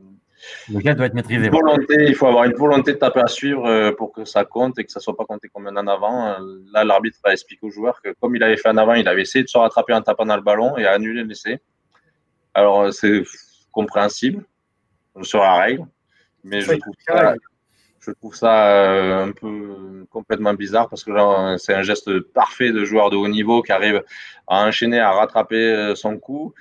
le 0.69 0.79
gars 0.79 0.95
doit 0.95 1.07
être 1.07 1.13
maîtrisé. 1.13 1.49
il 1.89 2.15
faut 2.15 2.27
avoir 2.27 2.45
une 2.45 2.53
volonté 2.53 2.93
de 2.93 2.97
taper 2.97 3.21
à 3.21 3.27
suivre 3.27 3.65
euh, 3.65 3.91
pour 3.91 4.11
que 4.11 4.25
ça 4.25 4.45
compte 4.45 4.79
et 4.79 4.85
que 4.85 4.91
ça 4.91 4.99
ne 4.99 5.03
soit 5.03 5.15
pas 5.15 5.25
compté 5.25 5.49
comme 5.49 5.67
un 5.67 5.75
en 5.75 5.87
avant. 5.87 6.27
Euh, 6.27 6.59
là, 6.73 6.83
l'arbitre 6.83 7.19
a 7.23 7.31
expliqué 7.31 7.65
au 7.65 7.69
joueur 7.69 8.01
que 8.01 8.13
comme 8.19 8.35
il 8.35 8.43
avait 8.43 8.57
fait 8.57 8.69
en 8.69 8.77
avant, 8.77 8.93
il 8.93 9.07
avait 9.07 9.23
essayé 9.23 9.43
de 9.43 9.49
se 9.49 9.57
rattraper 9.57 9.93
en 9.93 10.01
tapant 10.01 10.25
dans 10.25 10.35
le 10.35 10.41
ballon 10.41 10.77
et 10.77 10.85
a 10.85 10.93
annulé 10.93 11.23
l'essai. 11.23 11.59
Alors, 12.53 12.81
euh, 12.81 12.91
c'est 12.91 13.23
compréhensible 13.71 14.43
sur 15.21 15.39
la 15.39 15.55
règle, 15.55 15.85
mais 16.43 16.61
je 16.61 16.73
trouve, 16.73 16.93
ça, 17.05 17.35
je 17.99 18.11
trouve 18.11 18.35
ça 18.35 19.21
un 19.23 19.31
peu 19.31 20.05
complètement 20.09 20.53
bizarre 20.53 20.87
parce 20.89 21.03
que 21.03 21.11
là, 21.11 21.55
c'est 21.57 21.73
un 21.73 21.83
geste 21.83 22.19
parfait 22.19 22.71
de 22.71 22.85
joueur 22.85 23.09
de 23.09 23.17
haut 23.17 23.27
niveau 23.27 23.61
qui 23.61 23.71
arrive 23.71 24.03
à 24.47 24.65
enchaîner, 24.65 24.99
à 24.99 25.11
rattraper 25.11 25.93
son 25.95 26.17
coup 26.17 26.53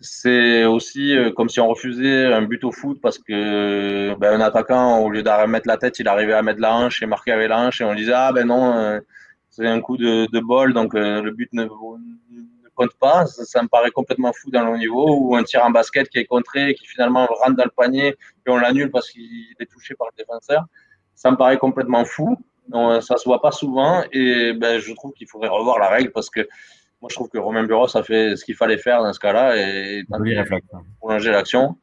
c'est 0.00 0.64
aussi 0.64 1.16
euh, 1.16 1.32
comme 1.32 1.48
si 1.48 1.58
on 1.60 1.68
refusait 1.68 2.26
un 2.26 2.42
but 2.42 2.62
au 2.64 2.70
foot 2.70 3.00
parce 3.00 3.18
que 3.18 4.14
ben, 4.18 4.34
un 4.34 4.40
attaquant, 4.40 4.98
au 5.00 5.10
lieu 5.10 5.22
d'arrêter 5.22 5.50
mettre 5.50 5.68
la 5.68 5.76
tête, 5.76 5.98
il 5.98 6.06
arrivait 6.06 6.34
à 6.34 6.42
mettre 6.42 6.60
la 6.60 6.74
hanche 6.74 7.02
et 7.02 7.06
marquer 7.06 7.32
avec 7.32 7.48
la 7.48 7.58
hanche 7.58 7.80
et 7.80 7.84
on 7.84 7.94
disait 7.94 8.12
ah 8.14 8.32
ben 8.32 8.46
non, 8.46 8.76
euh, 8.76 9.00
c'est 9.50 9.66
un 9.66 9.80
coup 9.80 9.96
de, 9.96 10.26
de 10.32 10.40
bol 10.40 10.72
donc 10.72 10.94
euh, 10.94 11.20
le 11.20 11.32
but 11.32 11.52
ne, 11.52 11.64
ne 11.64 12.68
compte 12.76 12.94
pas. 13.00 13.26
Ça, 13.26 13.60
me 13.60 13.66
paraît 13.66 13.90
complètement 13.90 14.32
fou 14.32 14.50
dans 14.52 14.70
le 14.70 14.78
niveau 14.78 15.16
ou 15.18 15.34
un 15.34 15.42
tir 15.42 15.64
en 15.64 15.70
basket 15.70 16.08
qui 16.08 16.18
est 16.18 16.26
contré 16.26 16.74
qui 16.74 16.86
finalement 16.86 17.26
rentre 17.26 17.56
dans 17.56 17.64
le 17.64 17.70
panier 17.70 18.14
et 18.46 18.50
on 18.50 18.56
l'annule 18.56 18.92
parce 18.92 19.10
qu'il 19.10 19.54
est 19.58 19.66
touché 19.66 19.94
par 19.96 20.08
le 20.12 20.16
défenseur. 20.16 20.64
Ça 21.16 21.32
me 21.32 21.36
paraît 21.36 21.58
complètement 21.58 22.04
fou. 22.04 22.36
ça 23.00 23.16
se 23.16 23.24
voit 23.24 23.42
pas 23.42 23.50
souvent 23.50 24.04
et 24.12 24.52
ben, 24.52 24.78
je 24.78 24.92
trouve 24.92 25.12
qu'il 25.12 25.26
faudrait 25.26 25.48
revoir 25.48 25.80
la 25.80 25.88
règle 25.88 26.12
parce 26.12 26.30
que 26.30 26.46
moi, 27.00 27.08
je 27.10 27.14
trouve 27.14 27.28
que 27.28 27.38
Romain 27.38 27.64
Buros 27.64 27.96
a 27.96 28.02
fait 28.02 28.34
ce 28.36 28.44
qu'il 28.44 28.56
fallait 28.56 28.78
faire 28.78 29.02
dans 29.02 29.12
ce 29.12 29.20
cas-là 29.20 29.56
et 29.56 30.04
hein. 30.10 30.82
prolonger 30.98 31.30
l'action. 31.30 31.76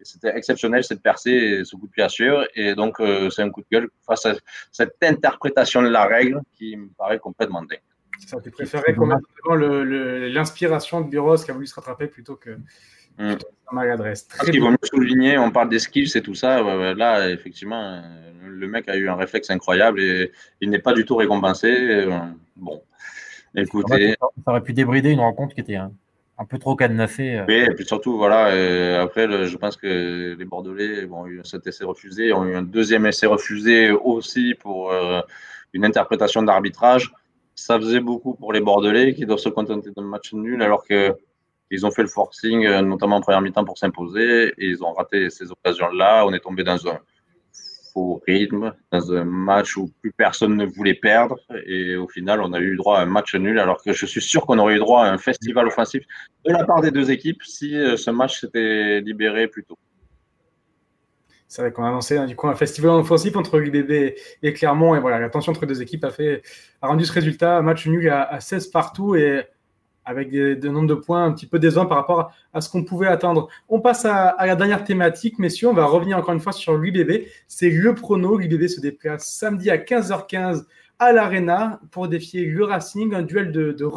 C'était 0.00 0.34
exceptionnel 0.34 0.82
cette 0.82 1.02
percée 1.02 1.62
ce 1.64 1.76
coup 1.76 1.86
de 1.86 1.92
pied 1.92 2.02
à 2.02 2.08
suivre. 2.08 2.46
Et 2.54 2.74
donc, 2.74 2.98
euh, 2.98 3.30
c'est 3.30 3.42
un 3.42 3.50
coup 3.50 3.60
de 3.60 3.66
gueule 3.70 3.88
face 4.06 4.26
à 4.26 4.34
cette 4.72 4.96
interprétation 5.02 5.82
de 5.82 5.88
la 5.88 6.06
règle 6.06 6.40
qui 6.54 6.76
me 6.76 6.88
paraît 6.88 7.18
complètement 7.18 7.62
dingue. 7.62 7.82
Ça, 8.26 8.40
tu 8.40 8.50
préférais 8.50 8.94
qu'on 8.94 9.08
l'inspiration 9.54 11.02
de 11.02 11.08
Buros 11.08 11.36
qui 11.36 11.50
a 11.50 11.54
voulu 11.54 11.66
se 11.66 11.74
rattraper 11.74 12.06
plutôt 12.06 12.36
que, 12.36 12.56
mmh. 13.18 13.34
maladresse. 13.72 14.22
Parce 14.24 14.50
qu'il 14.50 14.60
vaut 14.60 14.70
mieux 14.70 14.76
souligner, 14.84 15.38
on 15.38 15.50
parle 15.50 15.68
des 15.68 15.78
skills 15.78 16.16
et 16.16 16.22
tout 16.22 16.34
ça. 16.34 16.62
Là, 16.94 17.28
effectivement, 17.30 18.02
le 18.42 18.66
mec 18.68 18.88
a 18.88 18.96
eu 18.96 19.08
un 19.08 19.16
réflexe 19.16 19.50
incroyable 19.50 20.00
et 20.00 20.32
il 20.60 20.70
n'est 20.70 20.78
pas 20.78 20.94
du 20.94 21.04
tout 21.04 21.16
récompensé. 21.16 22.06
Bon, 22.56 22.82
écoutez. 23.54 24.16
Ça 24.44 24.50
aurait 24.50 24.62
pu 24.62 24.72
débrider 24.72 25.10
une 25.10 25.20
rencontre 25.20 25.54
qui 25.54 25.60
était 25.60 25.76
un, 25.76 25.92
peu 26.48 26.58
trop 26.58 26.74
cadenassée. 26.74 27.36
Euh. 27.36 27.44
Oui, 27.46 27.54
et 27.54 27.74
puis 27.74 27.84
surtout, 27.84 28.16
voilà, 28.16 28.46
après, 29.02 29.46
je 29.46 29.56
pense 29.56 29.76
que 29.76 30.34
les 30.36 30.44
Bordelais 30.44 31.04
ont 31.10 31.26
eu 31.26 31.40
cet 31.44 31.66
essai 31.66 31.84
refusé, 31.84 32.32
ont 32.32 32.44
eu 32.44 32.56
un 32.56 32.62
deuxième 32.62 33.06
essai 33.06 33.26
refusé 33.26 33.90
aussi 33.90 34.54
pour 34.54 34.90
euh, 34.90 35.20
une 35.72 35.84
interprétation 35.84 36.42
d'arbitrage. 36.42 37.12
Ça 37.54 37.78
faisait 37.78 38.00
beaucoup 38.00 38.34
pour 38.34 38.52
les 38.52 38.60
Bordelais 38.60 39.14
qui 39.14 39.26
doivent 39.26 39.38
se 39.38 39.50
contenter 39.50 39.90
d'un 39.94 40.02
match 40.02 40.32
nul 40.32 40.62
alors 40.62 40.84
que 40.84 41.14
ils 41.72 41.86
ont 41.86 41.90
fait 41.90 42.02
le 42.02 42.08
forcing, 42.08 42.66
euh, 42.66 42.82
notamment 42.82 43.16
en 43.16 43.20
première 43.22 43.40
mi-temps, 43.40 43.64
pour 43.64 43.78
s'imposer, 43.78 44.48
et 44.58 44.66
ils 44.66 44.84
ont 44.84 44.92
raté 44.92 45.30
ces 45.30 45.50
occasions-là. 45.50 46.26
On 46.26 46.32
est 46.34 46.40
tombé 46.40 46.64
dans 46.64 46.86
un 46.86 46.98
faux 47.92 48.22
rythme, 48.26 48.72
dans 48.90 49.12
un 49.12 49.24
match 49.24 49.76
où 49.76 49.90
plus 50.00 50.12
personne 50.12 50.56
ne 50.56 50.66
voulait 50.66 50.94
perdre, 50.94 51.36
et 51.66 51.96
au 51.96 52.08
final, 52.08 52.40
on 52.40 52.52
a 52.52 52.60
eu 52.60 52.76
droit 52.76 52.98
à 52.98 53.02
un 53.02 53.06
match 53.06 53.34
nul, 53.34 53.58
alors 53.58 53.82
que 53.82 53.92
je 53.92 54.06
suis 54.06 54.22
sûr 54.22 54.46
qu'on 54.46 54.58
aurait 54.58 54.76
eu 54.76 54.78
droit 54.78 55.04
à 55.04 55.12
un 55.12 55.18
festival 55.18 55.66
offensif 55.66 56.04
de 56.44 56.52
la 56.52 56.64
part 56.64 56.80
des 56.80 56.90
deux 56.90 57.10
équipes 57.10 57.42
si 57.42 57.76
euh, 57.76 57.96
ce 57.96 58.10
match 58.10 58.40
s'était 58.40 59.00
libéré 59.00 59.48
plus 59.48 59.64
tôt. 59.64 59.78
C'est 61.52 61.60
vrai 61.60 61.70
qu'on 61.70 61.84
a 61.84 61.88
annoncé 61.88 62.16
hein, 62.16 62.24
du 62.24 62.34
coup 62.34 62.48
un 62.48 62.54
festival 62.54 62.92
offensif 62.92 63.36
entre 63.36 63.58
l'UBB 63.58 64.14
et 64.42 64.52
Clermont. 64.54 64.94
Et 64.94 65.00
voilà, 65.00 65.18
la 65.18 65.28
tension 65.28 65.52
entre 65.52 65.66
deux 65.66 65.82
équipes 65.82 66.02
a, 66.04 66.10
fait, 66.10 66.40
a 66.80 66.88
rendu 66.88 67.04
ce 67.04 67.12
résultat, 67.12 67.58
un 67.58 67.60
match 67.60 67.86
nul 67.86 68.08
à, 68.08 68.22
à 68.22 68.40
16 68.40 68.68
partout. 68.68 69.16
Et 69.16 69.42
avec 70.04 70.30
des, 70.30 70.56
nombres 70.68 70.88
de 70.88 70.94
points 70.94 71.24
un 71.24 71.32
petit 71.32 71.46
peu 71.46 71.58
décevants 71.58 71.86
par 71.86 71.98
rapport 71.98 72.32
à 72.52 72.60
ce 72.60 72.68
qu'on 72.68 72.84
pouvait 72.84 73.06
attendre. 73.06 73.48
On 73.68 73.80
passe 73.80 74.04
à, 74.04 74.34
la 74.44 74.56
dernière 74.56 74.84
thématique, 74.84 75.38
messieurs. 75.38 75.68
On 75.68 75.74
va 75.74 75.84
revenir 75.84 76.18
encore 76.18 76.34
une 76.34 76.40
fois 76.40 76.52
sur 76.52 76.76
l'UBB. 76.76 77.26
C'est 77.46 77.70
le 77.70 77.94
prono. 77.94 78.36
L'UBB 78.36 78.66
se 78.66 78.80
déplace 78.80 79.32
samedi 79.32 79.70
à 79.70 79.76
15h15 79.76 80.64
à 80.98 81.12
l'Arena 81.12 81.80
pour 81.90 82.08
défier 82.08 82.44
le 82.44 82.64
Racing, 82.64 83.14
un 83.14 83.22
duel 83.22 83.52
de, 83.52 83.72
de. 83.72 83.88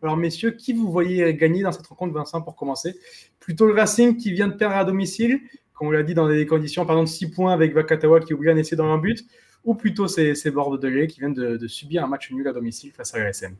Alors, 0.00 0.16
messieurs, 0.16 0.52
qui 0.52 0.72
vous 0.72 0.90
voyez 0.92 1.34
gagner 1.34 1.62
dans 1.62 1.72
cette 1.72 1.86
rencontre, 1.86 2.14
Vincent, 2.14 2.40
pour 2.40 2.54
commencer? 2.54 2.96
Plutôt 3.40 3.66
le 3.66 3.74
Racing 3.74 4.16
qui 4.16 4.32
vient 4.32 4.48
de 4.48 4.54
perdre 4.54 4.76
à 4.76 4.84
domicile, 4.84 5.40
comme 5.74 5.88
on 5.88 5.90
l'a 5.90 6.02
dit, 6.02 6.14
dans 6.14 6.28
des 6.28 6.46
conditions, 6.46 6.86
par 6.86 6.96
exemple, 6.96 7.10
6 7.10 7.30
points 7.30 7.52
avec 7.52 7.74
Vakatawa 7.74 8.20
qui 8.20 8.32
oublie 8.32 8.50
un 8.50 8.56
essai 8.56 8.76
dans 8.76 8.86
un 8.92 8.98
but, 8.98 9.24
ou 9.64 9.74
plutôt 9.74 10.06
ces, 10.06 10.34
ces 10.34 10.50
Bordelais 10.50 11.08
qui 11.08 11.20
viennent 11.20 11.34
de, 11.34 11.56
de, 11.56 11.66
subir 11.66 12.04
un 12.04 12.06
match 12.06 12.30
nul 12.30 12.46
à 12.46 12.52
domicile 12.52 12.92
face 12.92 13.14
à 13.14 13.18
l'ASM 13.18 13.56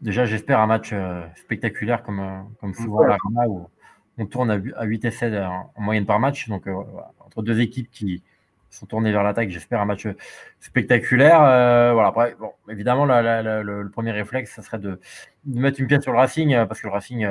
déjà, 0.00 0.24
j'espère 0.24 0.60
un 0.60 0.66
match 0.66 0.90
euh, 0.92 1.22
spectaculaire 1.36 2.02
comme, 2.02 2.20
euh, 2.20 2.40
comme 2.60 2.74
souvent 2.74 3.02
à 3.02 3.48
où 3.48 3.68
on 4.18 4.26
tourne 4.26 4.50
à, 4.50 4.84
8 4.84 5.04
essais 5.04 5.38
en, 5.38 5.70
moyenne 5.78 6.06
par 6.06 6.20
match. 6.20 6.48
Donc, 6.48 6.66
euh, 6.66 6.74
entre 7.20 7.42
deux 7.42 7.60
équipes 7.60 7.90
qui 7.90 8.22
sont 8.68 8.86
tournées 8.86 9.12
vers 9.12 9.22
l'attaque, 9.22 9.50
j'espère 9.50 9.80
un 9.80 9.84
match 9.84 10.06
spectaculaire. 10.60 11.38
voilà, 11.94 12.08
après, 12.08 12.36
bon, 12.38 12.52
évidemment, 12.68 13.04
le, 13.06 13.88
premier 13.88 14.12
réflexe, 14.12 14.52
ça 14.54 14.62
serait 14.62 14.78
de, 14.78 15.00
mettre 15.44 15.80
une 15.80 15.86
pièce 15.86 16.02
sur 16.02 16.12
le 16.12 16.18
Racing, 16.18 16.54
parce 16.66 16.80
que 16.80 16.86
le 16.86 16.92
Racing 16.92 17.26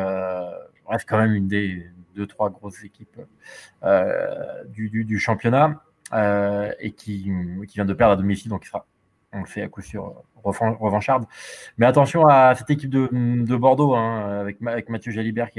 reste 0.88 1.08
quand 1.08 1.18
même 1.18 1.34
une 1.34 1.48
des 1.48 1.86
deux, 2.16 2.27
trois 2.27 2.50
grosses 2.50 2.83
équipes 2.83 3.22
du, 4.68 4.90
du, 4.90 5.20
championnat 5.20 5.81
et 6.81 6.92
qui, 6.92 7.31
qui 7.68 7.75
vient 7.75 7.85
de 7.85 7.94
perdre 7.94 8.14
à 8.14 8.18
domicile, 8.18 8.50
donc 8.50 8.66
il 8.66 8.68
sera 8.68 8.85
on 9.33 9.39
le 9.39 9.46
fait 9.46 9.61
à 9.61 9.68
coup 9.68 9.81
sûr 9.81 10.24
revancharde. 10.44 11.25
Mais 11.77 11.85
attention 11.85 12.27
à 12.27 12.55
cette 12.55 12.70
équipe 12.70 12.89
de, 12.89 13.55
Bordeaux, 13.55 13.96
hein, 13.96 14.39
avec, 14.39 14.89
Mathieu 14.89 15.11
Jalibert, 15.11 15.50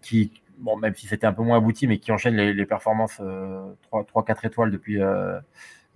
qui, 0.00 0.42
même 0.80 0.94
si 0.94 1.06
c'était 1.06 1.26
un 1.26 1.32
peu 1.32 1.42
moins 1.42 1.58
abouti, 1.58 1.86
mais 1.86 1.98
qui 1.98 2.12
enchaîne 2.12 2.36
les, 2.36 2.66
performances 2.66 3.20
3-4 3.20 3.22
euh, 3.22 4.34
étoiles 4.44 4.70
depuis, 4.70 5.00
euh, 5.00 5.38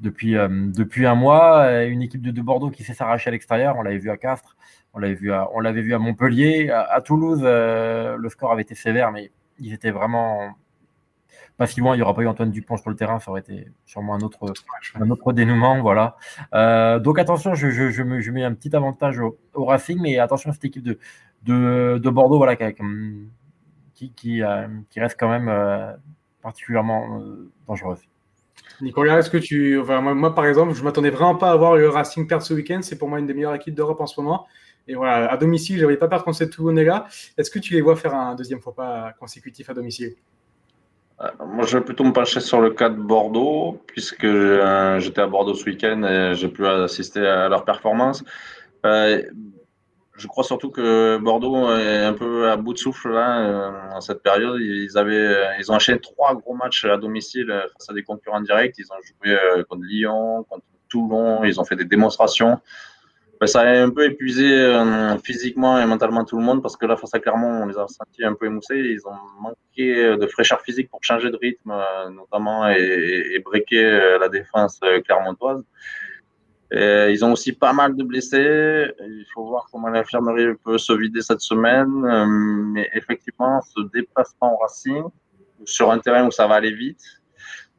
euh, 0.04 0.70
depuis 0.74 1.06
un 1.06 1.14
mois. 1.14 1.84
Une 1.84 2.02
équipe 2.02 2.22
de, 2.22 2.42
Bordeaux 2.42 2.70
qui 2.70 2.84
sait 2.84 2.94
s'arracher 2.94 3.28
à 3.28 3.32
l'extérieur. 3.32 3.76
On 3.78 3.82
l'avait 3.82 3.98
vu 3.98 4.10
à 4.10 4.16
Castres, 4.16 4.56
on 4.94 4.98
l'avait 4.98 5.14
vu 5.14 5.32
à, 5.32 5.48
on 5.54 5.60
l'avait 5.60 5.82
vu 5.82 5.94
à 5.94 5.98
Montpellier. 5.98 6.70
À, 6.70 7.00
Toulouse, 7.00 7.42
le 7.42 8.28
score 8.28 8.52
avait 8.52 8.62
été 8.62 8.74
sévère, 8.74 9.12
mais 9.12 9.30
ils 9.58 9.72
étaient 9.72 9.90
vraiment 9.90 10.54
pas 11.56 11.66
si 11.66 11.80
loin, 11.80 11.94
il 11.94 11.98
n'y 11.98 12.02
aura 12.02 12.14
pas 12.14 12.22
eu 12.22 12.26
Antoine 12.26 12.50
Dupont 12.50 12.76
sur 12.76 12.90
le 12.90 12.96
terrain, 12.96 13.18
ça 13.18 13.30
aurait 13.30 13.40
été 13.40 13.68
sûrement 13.86 14.14
un 14.14 14.20
autre, 14.20 14.52
un 14.94 15.10
autre 15.10 15.32
dénouement. 15.32 15.80
Voilà. 15.80 16.16
Euh, 16.54 16.98
donc 16.98 17.18
attention, 17.18 17.54
je, 17.54 17.70
je, 17.70 17.90
je, 17.90 18.02
me, 18.02 18.20
je, 18.20 18.30
mets 18.30 18.44
un 18.44 18.52
petit 18.52 18.74
avantage 18.76 19.20
au, 19.20 19.38
Racing, 19.54 19.98
mais 20.00 20.18
attention 20.18 20.50
à 20.50 20.52
cette 20.52 20.66
équipe 20.66 20.82
de, 20.82 20.98
de, 21.44 21.98
de 22.02 22.10
Bordeaux 22.10 22.36
voilà, 22.36 22.56
qui, 22.56 24.12
qui, 24.12 24.42
euh, 24.42 24.66
qui, 24.90 25.00
reste 25.00 25.16
quand 25.18 25.30
même 25.30 25.48
euh, 25.48 25.92
particulièrement 26.42 27.22
dangereuse. 27.66 28.00
Nicolas, 28.82 29.18
est-ce 29.18 29.30
que 29.30 29.38
tu. 29.38 29.78
Enfin, 29.78 30.00
moi, 30.00 30.34
par 30.34 30.44
exemple, 30.46 30.74
je 30.74 30.80
ne 30.80 30.84
m'attendais 30.84 31.10
vraiment 31.10 31.36
pas 31.36 31.50
à 31.50 31.56
voir 31.56 31.76
le 31.76 31.88
Racing 31.88 32.26
perdre 32.26 32.44
ce 32.44 32.52
week-end. 32.52 32.80
C'est 32.82 32.98
pour 32.98 33.08
moi 33.08 33.18
une 33.18 33.26
des 33.26 33.34
meilleures 33.34 33.54
équipes 33.54 33.74
d'Europe 33.74 34.00
en 34.00 34.06
ce 34.06 34.20
moment. 34.20 34.46
Et 34.88 34.94
voilà, 34.94 35.30
à 35.30 35.36
domicile, 35.36 35.76
je 35.76 35.80
ne 35.80 35.86
voyais 35.86 35.98
pas 35.98 36.08
perdre 36.08 36.24
contre 36.24 36.36
cette 36.36 36.50
Toulonnais-là. 36.50 37.06
Est-ce 37.38 37.50
que 37.50 37.58
tu 37.58 37.72
les 37.74 37.80
vois 37.80 37.96
faire 37.96 38.14
un 38.14 38.34
deuxième 38.34 38.60
fois 38.60 38.74
pas 38.74 39.14
consécutif 39.18 39.68
à 39.70 39.74
domicile? 39.74 40.14
Moi, 41.46 41.64
je 41.64 41.78
vais 41.78 41.84
plutôt 41.84 42.04
me 42.04 42.12
pencher 42.12 42.40
sur 42.40 42.60
le 42.60 42.70
cas 42.70 42.90
de 42.90 43.00
Bordeaux, 43.00 43.80
puisque 43.86 44.24
euh, 44.24 44.98
j'étais 45.00 45.22
à 45.22 45.26
Bordeaux 45.26 45.54
ce 45.54 45.64
week-end 45.64 46.02
et 46.02 46.34
j'ai 46.34 46.48
pu 46.48 46.66
assister 46.66 47.26
à 47.26 47.48
leur 47.48 47.64
performance. 47.64 48.22
Euh, 48.84 49.22
je 50.14 50.26
crois 50.26 50.44
surtout 50.44 50.70
que 50.70 51.18
Bordeaux 51.18 51.70
est 51.76 52.04
un 52.04 52.12
peu 52.12 52.50
à 52.50 52.56
bout 52.56 52.72
de 52.72 52.78
souffle 52.78 53.12
là, 53.12 53.90
en 53.94 54.00
cette 54.00 54.22
période. 54.22 54.60
Ils, 54.60 54.96
avaient, 54.96 55.58
ils 55.58 55.70
ont 55.70 55.74
enchaîné 55.74 56.00
trois 56.00 56.34
gros 56.34 56.54
matchs 56.54 56.84
à 56.84 56.96
domicile 56.96 57.52
face 57.72 57.90
à 57.90 57.92
des 57.92 58.02
concurrents 58.02 58.40
directs. 58.40 58.76
Ils 58.78 58.86
ont 58.92 58.96
joué 59.02 59.36
contre 59.68 59.82
Lyon, 59.84 60.46
contre 60.48 60.64
Toulon, 60.88 61.44
ils 61.44 61.60
ont 61.60 61.64
fait 61.64 61.76
des 61.76 61.84
démonstrations. 61.84 62.60
Ben, 63.38 63.46
ça 63.46 63.60
a 63.60 63.82
un 63.82 63.90
peu 63.90 64.04
épuisé 64.06 64.50
euh, 64.50 65.18
physiquement 65.18 65.78
et 65.78 65.84
mentalement 65.84 66.24
tout 66.24 66.38
le 66.38 66.42
monde 66.42 66.62
parce 66.62 66.76
que 66.76 66.86
là, 66.86 66.96
face 66.96 67.12
à 67.14 67.18
Clermont, 67.18 67.62
on 67.62 67.66
les 67.66 67.76
a 67.76 67.86
sentis 67.86 68.24
un 68.24 68.34
peu 68.34 68.46
émoussés. 68.46 68.78
Ils 68.78 69.06
ont 69.06 69.40
manqué 69.40 70.16
de 70.16 70.26
fraîcheur 70.26 70.62
physique 70.62 70.88
pour 70.88 71.00
changer 71.02 71.30
de 71.30 71.36
rythme, 71.36 71.70
euh, 71.70 72.10
notamment, 72.10 72.68
et, 72.70 73.32
et 73.34 73.38
breaker 73.40 73.84
euh, 73.84 74.18
la 74.18 74.30
défense 74.30 74.80
clermontoise. 75.04 75.62
Et 76.72 77.10
ils 77.10 77.24
ont 77.24 77.32
aussi 77.32 77.52
pas 77.52 77.72
mal 77.72 77.94
de 77.94 78.02
blessés. 78.02 78.90
Il 79.00 79.26
faut 79.34 79.44
voir 79.44 79.68
comment 79.70 79.88
l'infirmerie 79.88 80.54
peut 80.64 80.78
se 80.78 80.92
vider 80.94 81.20
cette 81.20 81.40
semaine. 81.40 81.92
Mais 82.72 82.88
effectivement, 82.94 83.60
ce 83.60 83.82
déplacement 83.92 84.54
au 84.54 84.56
Racing, 84.56 85.04
sur 85.64 85.92
un 85.92 85.98
terrain 85.98 86.26
où 86.26 86.30
ça 86.32 86.46
va 86.48 86.56
aller 86.56 86.72
vite, 86.72 87.02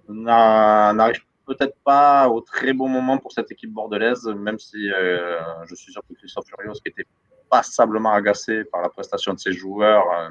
n'arrive 0.08 1.27
peut-être 1.48 1.78
pas 1.84 2.30
au 2.30 2.42
très 2.42 2.74
bon 2.74 2.90
moment 2.90 3.18
pour 3.18 3.32
cette 3.32 3.50
équipe 3.52 3.72
bordelaise, 3.72 4.26
même 4.26 4.60
si 4.60 4.92
euh, 4.92 5.40
je 5.66 5.74
suis 5.76 5.92
sûr 5.92 6.02
que 6.08 6.14
Christophe 6.14 6.46
Furios, 6.48 6.74
qui 6.74 6.90
était 6.90 7.08
passablement 7.50 8.12
agacé 8.12 8.66
par 8.66 8.82
la 8.82 8.90
prestation 8.90 9.34
de 9.34 9.40
ses 9.40 9.54
joueurs, 9.54 10.06
euh, 10.20 10.30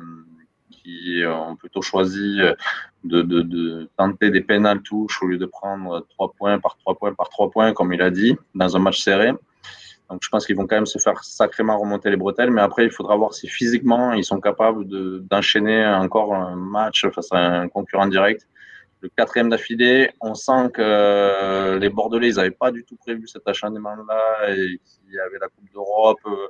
qui 0.71 1.23
ont 1.27 1.57
plutôt 1.57 1.83
choisi 1.83 2.39
de, 3.03 3.23
de, 3.23 3.43
de 3.43 3.89
tenter 3.97 4.31
des 4.31 4.43
pénales 4.43 4.83
touches 4.83 5.23
au 5.23 5.27
lieu 5.27 5.39
de 5.39 5.47
prendre 5.47 6.07
trois 6.11 6.33
points 6.33 6.59
par 6.59 6.77
trois 6.77 6.95
points 6.95 7.15
par 7.15 7.29
trois 7.29 7.51
points, 7.51 7.73
comme 7.73 7.93
il 7.93 8.03
a 8.03 8.11
dit, 8.11 8.37
dans 8.55 8.77
un 8.77 8.81
match 8.81 9.01
serré. 9.01 9.33
Donc 10.11 10.21
je 10.23 10.29
pense 10.29 10.47
qu'ils 10.47 10.57
vont 10.57 10.67
quand 10.67 10.77
même 10.77 10.87
se 10.87 10.99
faire 10.99 11.25
sacrément 11.25 11.79
remonter 11.79 12.11
les 12.11 12.17
bretelles, 12.17 12.51
mais 12.51 12.61
après 12.61 12.85
il 12.85 12.91
faudra 12.91 13.17
voir 13.17 13.35
si 13.35 13.49
physiquement 13.49 14.13
ils 14.13 14.25
sont 14.25 14.41
capables 14.41 14.85
d'enchaîner 15.29 15.85
encore 15.87 16.35
un 16.35 16.55
match 16.55 17.07
face 17.09 17.33
à 17.33 17.39
un 17.39 17.69
concurrent 17.69 18.07
direct 18.07 18.47
le 19.01 19.09
quatrième 19.11 19.49
d'affilée. 19.49 20.11
On 20.21 20.35
sent 20.35 20.71
que 20.75 20.83
euh, 20.83 21.79
les 21.79 21.89
Bordelais, 21.89 22.29
ils 22.29 22.37
n'avaient 22.37 22.51
pas 22.51 22.71
du 22.71 22.85
tout 22.85 22.97
prévu 22.97 23.27
cet 23.27 23.47
acharnement-là 23.47 24.51
et 24.51 24.81
qu'il 24.85 25.13
y 25.13 25.19
avait 25.19 25.39
la 25.39 25.49
Coupe 25.49 25.71
d'Europe 25.73 26.19
euh, 26.27 26.49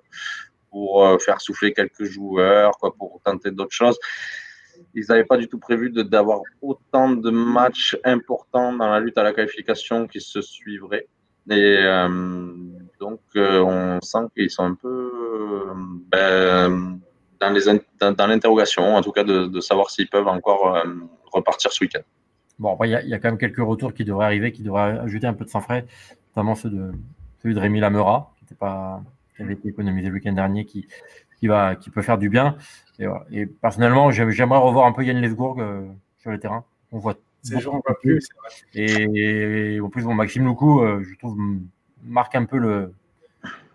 pour 0.70 1.04
euh, 1.04 1.18
faire 1.18 1.40
souffler 1.40 1.72
quelques 1.72 2.04
joueurs, 2.04 2.72
quoi, 2.78 2.94
pour 2.94 3.20
tenter 3.24 3.50
d'autres 3.50 3.74
choses. 3.74 3.98
Ils 4.94 5.04
n'avaient 5.08 5.24
pas 5.24 5.38
du 5.38 5.48
tout 5.48 5.58
prévu 5.58 5.90
d'avoir 5.90 6.40
autant 6.60 7.10
de 7.10 7.30
matchs 7.30 7.96
importants 8.04 8.72
dans 8.72 8.88
la 8.90 9.00
lutte 9.00 9.16
à 9.18 9.22
la 9.22 9.32
qualification 9.32 10.06
qui 10.06 10.20
se 10.20 10.40
suivraient. 10.42 11.08
Et 11.48 11.78
donc, 13.00 13.20
on 13.36 13.98
sent 14.02 14.26
qu'ils 14.34 14.50
sont 14.50 14.64
un 14.64 14.74
peu 14.74 15.70
ben, 16.10 16.98
dans 17.40 18.26
l'interrogation, 18.26 18.96
en 18.96 19.02
tout 19.02 19.12
cas 19.12 19.24
de, 19.24 19.46
de 19.46 19.60
savoir 19.60 19.90
s'ils 19.90 20.08
peuvent 20.08 20.28
encore 20.28 20.82
repartir 21.32 21.72
ce 21.72 21.84
week-end. 21.84 22.02
Bon, 22.58 22.76
il 22.84 22.90
y, 22.90 23.14
a 23.14 23.18
quand 23.18 23.28
même 23.28 23.38
quelques 23.38 23.58
retours 23.58 23.92
qui 23.92 24.04
devraient 24.04 24.24
arriver, 24.24 24.52
qui 24.52 24.62
devraient 24.62 24.98
ajouter 24.98 25.26
un 25.26 25.34
peu 25.34 25.44
de 25.44 25.50
sang 25.50 25.60
frais, 25.60 25.84
notamment 26.30 26.54
ceux 26.54 26.70
de, 26.70 26.92
celui 27.42 27.54
de 27.54 27.60
Rémi 27.60 27.80
Lamera, 27.80 28.32
qui 28.38 28.44
n'était 28.44 28.54
pas, 28.54 29.02
qui 29.36 29.42
avait 29.42 29.54
été 29.54 29.68
économisé 29.68 30.08
le 30.08 30.14
week-end 30.14 30.32
dernier, 30.32 30.64
qui, 30.64 30.88
qui, 31.38 31.48
va, 31.48 31.76
qui 31.76 31.90
peut 31.90 32.02
faire 32.02 32.16
du 32.16 32.30
bien. 32.30 32.56
Et, 32.98 33.06
voilà. 33.06 33.26
et 33.30 33.44
personnellement, 33.46 34.10
j'aimerais 34.10 34.58
revoir 34.58 34.86
un 34.86 34.92
peu 34.92 35.04
Yann 35.04 35.20
Lesgourg 35.20 35.60
sur 36.18 36.30
le 36.30 36.38
terrain. 36.38 36.64
On 36.92 36.98
voit 36.98 37.16
ces 37.42 37.66
on 37.66 37.80
plus. 38.00 38.26
Et, 38.74 39.78
en 39.80 39.90
plus, 39.90 40.04
bon, 40.04 40.14
Maxime 40.14 40.44
Loukou, 40.44 40.82
je 41.02 41.18
trouve, 41.18 41.36
marque 42.02 42.34
un 42.34 42.44
peu 42.46 42.58
le, 42.58 42.94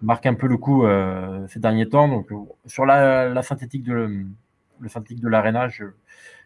marque 0.01 0.25
un 0.25 0.33
peu 0.33 0.47
le 0.47 0.57
coup 0.57 0.85
euh, 0.85 1.47
ces 1.47 1.59
derniers 1.59 1.87
temps. 1.87 2.07
Donc, 2.07 2.27
sur 2.65 2.85
la, 2.85 3.41
synthétique 3.43 3.83
de 3.83 3.93
le 4.79 4.89
synthétique 4.89 5.21
de 5.21 5.29
l'aréna, 5.29 5.69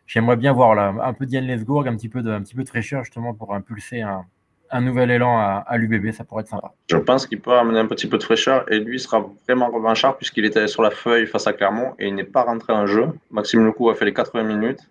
j'aimerais 0.06 0.36
bien 0.36 0.54
voir 0.54 0.76
là, 0.76 0.94
un 1.04 1.14
peu 1.14 1.26
Diane 1.26 1.46
Lesgourg, 1.46 1.86
un 1.88 1.96
petit 1.96 2.10
peu 2.10 2.22
de, 2.22 2.32
un 2.32 2.42
petit 2.42 2.56
peu 2.56 2.64
de 2.64 2.70
fraîcheur 2.70 3.04
justement 3.04 3.34
pour 3.34 3.54
impulser 3.54 4.02
un, 4.02 4.26
un 4.72 4.82
nouvel 4.82 5.12
élan 5.12 5.38
à, 5.40 5.78
l'UBB, 5.78 6.12
ça 6.12 6.24
pourrait 6.24 6.42
être 6.42 6.50
sympa. 6.50 6.74
Je 6.90 6.98
pense 6.98 7.28
qu'il 7.28 7.42
peut 7.42 7.54
amener 7.54 7.80
un 7.80 7.88
petit 7.88 8.08
peu 8.08 8.18
de 8.18 8.24
fraîcheur 8.24 8.72
et 8.72 8.80
lui 8.80 9.00
sera 9.00 9.26
vraiment 9.46 9.70
revanchard 9.70 10.18
puisqu'il 10.18 10.46
était 10.46 10.68
sur 10.68 10.82
la 10.82 10.92
feuille 10.92 11.28
face 11.28 11.48
à 11.48 11.54
Clermont 11.54 11.94
et 12.00 12.08
il 12.08 12.16
n'est 12.16 12.24
pas 12.24 12.44
rentré 12.44 12.74
en 12.74 12.88
jeu. 12.88 13.08
Maxime 13.32 13.66
Lecou 13.66 13.90
a 13.90 13.96
fait 13.96 14.06
les 14.06 14.14
80 14.14 14.44
minutes. 14.44 14.90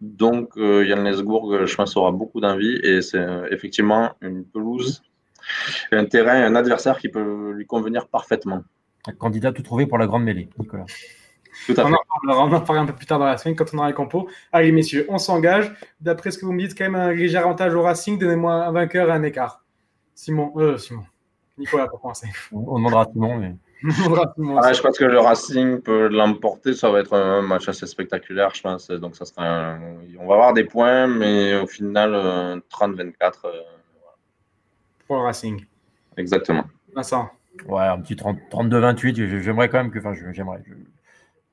Donc 0.00 0.56
euh, 0.56 0.84
Yann 0.86 1.02
Lesgourg, 1.02 1.66
je 1.66 1.74
pense, 1.74 1.96
aura 1.96 2.12
beaucoup 2.12 2.40
d'envie 2.40 2.78
et 2.84 3.02
c'est 3.02 3.18
euh, 3.18 3.48
effectivement 3.50 4.12
une 4.20 4.44
pelouse 4.44 5.02
un 5.92 6.04
terrain, 6.04 6.42
un 6.44 6.54
adversaire 6.54 6.98
qui 6.98 7.08
peut 7.08 7.52
lui 7.52 7.66
convenir 7.66 8.06
parfaitement. 8.08 8.62
Un 9.06 9.12
candidat 9.12 9.52
tout 9.52 9.62
trouvé 9.62 9.86
pour 9.86 9.98
la 9.98 10.06
grande 10.06 10.24
mêlée, 10.24 10.48
Nicolas. 10.58 10.84
Tout 11.66 11.74
à 11.76 11.84
on, 11.84 11.88
fait. 11.88 11.94
En 11.94 12.48
on 12.48 12.52
en 12.52 12.60
parlera 12.60 12.84
un 12.84 12.86
peu 12.86 12.94
plus 12.94 13.06
tard 13.06 13.18
dans 13.18 13.26
la 13.26 13.38
semaine 13.38 13.56
quand 13.56 13.72
on 13.74 13.78
aura 13.78 13.88
les 13.88 13.94
compos. 13.94 14.28
Allez, 14.52 14.72
messieurs, 14.72 15.06
on 15.08 15.18
s'engage. 15.18 15.72
D'après 16.00 16.30
ce 16.30 16.38
que 16.38 16.46
vous 16.46 16.52
me 16.52 16.60
dites, 16.60 16.76
quand 16.76 16.84
même 16.84 16.94
un 16.94 17.12
léger 17.12 17.36
avantage 17.36 17.74
au 17.74 17.82
Racing. 17.82 18.18
Donnez-moi 18.18 18.52
un 18.52 18.72
vainqueur 18.72 19.08
et 19.08 19.12
un 19.12 19.22
écart. 19.22 19.64
Simon, 20.14 20.52
euh, 20.56 20.78
Simon. 20.78 21.04
Nicolas, 21.58 21.88
pour 21.88 22.00
commencer. 22.00 22.28
On 22.52 22.76
demandera 22.76 23.02
à 23.02 23.06
Simon, 23.12 23.36
mais. 23.38 23.54
ah, 23.84 24.72
je 24.72 24.80
pense 24.80 24.98
que 24.98 25.04
le 25.04 25.20
Racing 25.20 25.80
peut 25.80 26.08
l'emporter. 26.08 26.74
Ça 26.74 26.90
va 26.90 27.00
être 27.00 27.14
un 27.14 27.42
match 27.42 27.68
assez 27.68 27.86
spectaculaire, 27.86 28.52
je 28.54 28.62
pense. 28.62 28.88
Donc, 28.90 29.14
ça 29.14 29.24
sera 29.24 29.76
on 30.18 30.26
va 30.26 30.34
avoir 30.34 30.52
des 30.52 30.64
points, 30.64 31.06
mais 31.06 31.54
au 31.56 31.66
final, 31.66 32.12
30-24. 32.70 33.12
Euh, 33.44 33.50
pour 35.06 35.16
le 35.16 35.22
Racing. 35.22 35.64
Exactement. 36.16 36.64
Vincent. 36.94 37.30
Ouais, 37.66 37.84
un 37.84 38.00
petit 38.00 38.14
32-28. 38.14 39.40
J'aimerais 39.40 39.68
quand 39.68 39.78
même 39.78 39.90
que. 39.90 39.98
Enfin, 39.98 40.12
j'aimerais. 40.32 40.62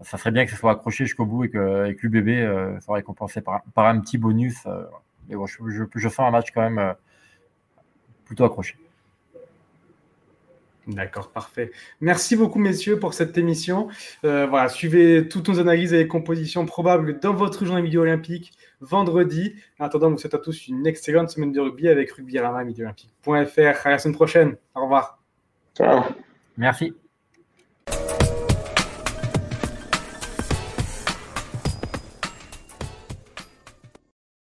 Ça 0.06 0.18
serait 0.18 0.32
bien 0.32 0.46
que 0.46 0.52
ce 0.52 0.58
soit 0.58 0.72
accroché 0.72 1.06
jusqu'au 1.06 1.26
bout 1.26 1.46
et 1.46 1.50
que, 1.50 1.88
et 1.88 1.96
que 1.96 2.08
l'UBB 2.08 2.30
euh, 2.30 2.80
soit 2.80 2.96
récompensé 2.96 3.42
par, 3.42 3.64
par, 3.74 3.88
un 3.88 4.00
petit 4.00 4.18
bonus. 4.18 4.56
Euh, 4.68 4.84
mais 5.28 5.36
bon, 5.36 5.48
je, 5.48 5.58
je, 5.96 6.10
sens 6.10 6.20
un 6.20 6.32
match 6.32 6.52
quand 6.54 6.62
même 6.62 6.78
euh, 6.78 6.94
plutôt 8.26 8.46
accroché. 8.46 8.78
D'accord, 10.88 11.32
parfait. 11.32 11.72
Merci 12.00 12.36
beaucoup, 12.36 12.60
messieurs, 12.60 13.00
pour 13.00 13.16
cette 13.16 13.38
émission. 13.38 13.88
Euh, 14.24 14.46
voilà, 14.46 14.70
suivez 14.70 15.28
toutes 15.28 15.50
nos 15.50 15.60
analyses 15.60 15.94
et 15.94 15.98
les 15.98 16.08
compositions 16.08 16.66
probables 16.66 17.20
dans 17.20 17.34
votre 17.34 17.66
journée 17.66 17.82
vidéo 17.82 18.02
olympique 18.02 18.54
vendredi. 18.82 19.56
En 19.80 19.86
attendant, 19.86 20.12
vous 20.12 20.20
souhaite 20.20 20.36
à 20.36 20.40
tous 20.40 20.68
une 20.68 20.86
excellente 20.86 21.32
semaine 21.32 21.52
de 21.52 21.60
rugby 21.60 21.88
avec 21.88 22.12
Rugby 22.12 22.38
Rama, 22.38 22.60
À 22.60 23.90
la 23.90 23.98
semaine 23.98 24.16
prochaine. 24.16 24.58
Au 24.76 24.84
revoir. 24.84 25.20
Ciao. 25.76 26.04
Merci. 26.58 26.94